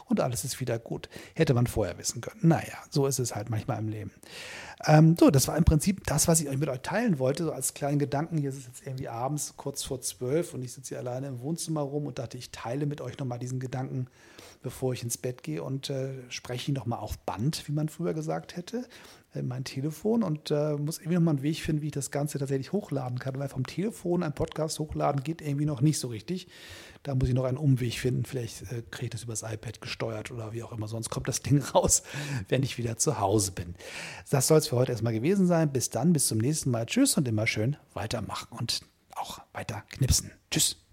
und 0.09 0.21
alles 0.21 0.45
ist 0.45 0.61
wieder 0.61 0.79
gut. 0.79 1.09
Hätte 1.35 1.55
man 1.55 1.67
vorher 1.67 1.99
wissen 1.99 2.21
können. 2.21 2.41
Naja, 2.43 2.79
so 2.91 3.07
ist 3.07 3.19
es 3.19 3.35
halt 3.35 3.51
manchmal 3.51 3.79
im 3.79 3.89
Leben. 3.89 4.13
Ähm, 4.87 5.17
so, 5.19 5.31
das 5.31 5.49
war 5.49 5.57
im 5.57 5.65
Prinzip 5.65 6.07
das, 6.07 6.29
was 6.29 6.41
ich 6.41 6.49
euch 6.49 6.59
mit 6.59 6.69
euch 6.69 6.81
teilen 6.81 7.19
wollte, 7.19 7.45
so 7.45 7.53
als 7.53 7.75
kleinen 7.75 7.99
Gedanken. 7.99 8.39
Hier 8.39 8.51
ist 8.51 8.59
es 8.59 8.67
jetzt 8.67 8.87
irgendwie 8.87 9.09
abends 9.09 9.55
kurz 9.57 9.83
vor 9.83 10.01
zwölf 10.01 10.55
und 10.55 10.63
ich 10.63 10.73
sitze 10.73 10.91
hier 10.91 10.99
alleine 10.99 11.27
im 11.27 11.41
Wohnzimmer 11.41 11.81
rum 11.81 12.07
und 12.07 12.19
dachte, 12.19 12.39
ich 12.39 12.51
teile 12.51 12.87
mit 12.87 13.01
euch 13.01 13.19
nochmal 13.19 13.39
diesen 13.39 13.59
Gedanken, 13.59 14.07
bevor 14.63 14.93
ich 14.93 15.03
ins 15.03 15.19
Bett 15.19 15.43
gehe 15.43 15.63
und 15.63 15.91
äh, 15.91 16.11
spreche 16.29 16.71
ihn 16.71 16.75
nochmal 16.75 17.01
auf 17.01 17.19
Band, 17.19 17.67
wie 17.67 17.73
man 17.73 17.89
früher 17.89 18.15
gesagt 18.15 18.57
hätte 18.57 18.87
mein 19.43 19.65
Telefon 19.65 20.23
und 20.23 20.51
äh, 20.51 20.77
muss 20.77 20.99
irgendwie 20.99 21.17
nochmal 21.17 21.35
einen 21.35 21.43
Weg 21.43 21.61
finden, 21.61 21.83
wie 21.83 21.87
ich 21.87 21.93
das 21.93 22.11
Ganze 22.11 22.39
tatsächlich 22.39 22.73
hochladen 22.73 23.19
kann. 23.19 23.39
Weil 23.39 23.49
vom 23.49 23.67
Telefon 23.67 24.23
ein 24.23 24.35
Podcast 24.35 24.79
hochladen 24.79 25.23
geht 25.23 25.43
irgendwie 25.43 25.67
noch 25.67 25.81
nicht 25.81 25.99
so 25.99 26.09
richtig. 26.09 26.49
Da 27.07 27.15
muss 27.15 27.29
ich 27.29 27.35
noch 27.37 27.45
einen 27.45 27.57
Umweg 27.57 28.01
finden. 28.01 28.25
Vielleicht 28.25 28.63
äh, 28.73 28.83
kriege 28.91 29.05
ich 29.05 29.11
das 29.11 29.23
übers 29.23 29.43
iPad 29.43 29.81
gesteuert 29.81 30.33
oder 30.33 30.53
wie 30.53 30.65
auch 30.65 30.73
immer. 30.73 30.89
Sonst 30.89 31.09
kommt 31.09 31.29
das 31.29 31.41
Ding 31.41 31.63
raus, 31.75 32.03
wenn 32.49 32.65
ich 32.65 32.79
wieder 32.79 32.97
zu 32.97 33.21
Hause 33.21 33.53
bin. 33.53 33.77
Das 34.29 34.49
soll 34.49 34.59
es 34.59 34.67
für 34.67 34.77
heute 34.77 34.91
erstmal 34.91 35.13
gewesen 35.13 35.47
sein. 35.47 35.73
Bis 35.73 35.89
dann, 35.89 36.13
bis 36.13 36.27
zum 36.27 36.39
nächsten 36.39 36.73
Mal. 36.73 36.85
Tschüss 36.85 37.17
und 37.17 37.29
immer 37.29 37.47
schön 37.47 37.77
weitermachen 37.95 38.49
und 38.59 38.81
auch 39.15 39.39
weiter 39.53 39.85
knipsen. 39.93 40.33
Tschüss. 40.51 40.86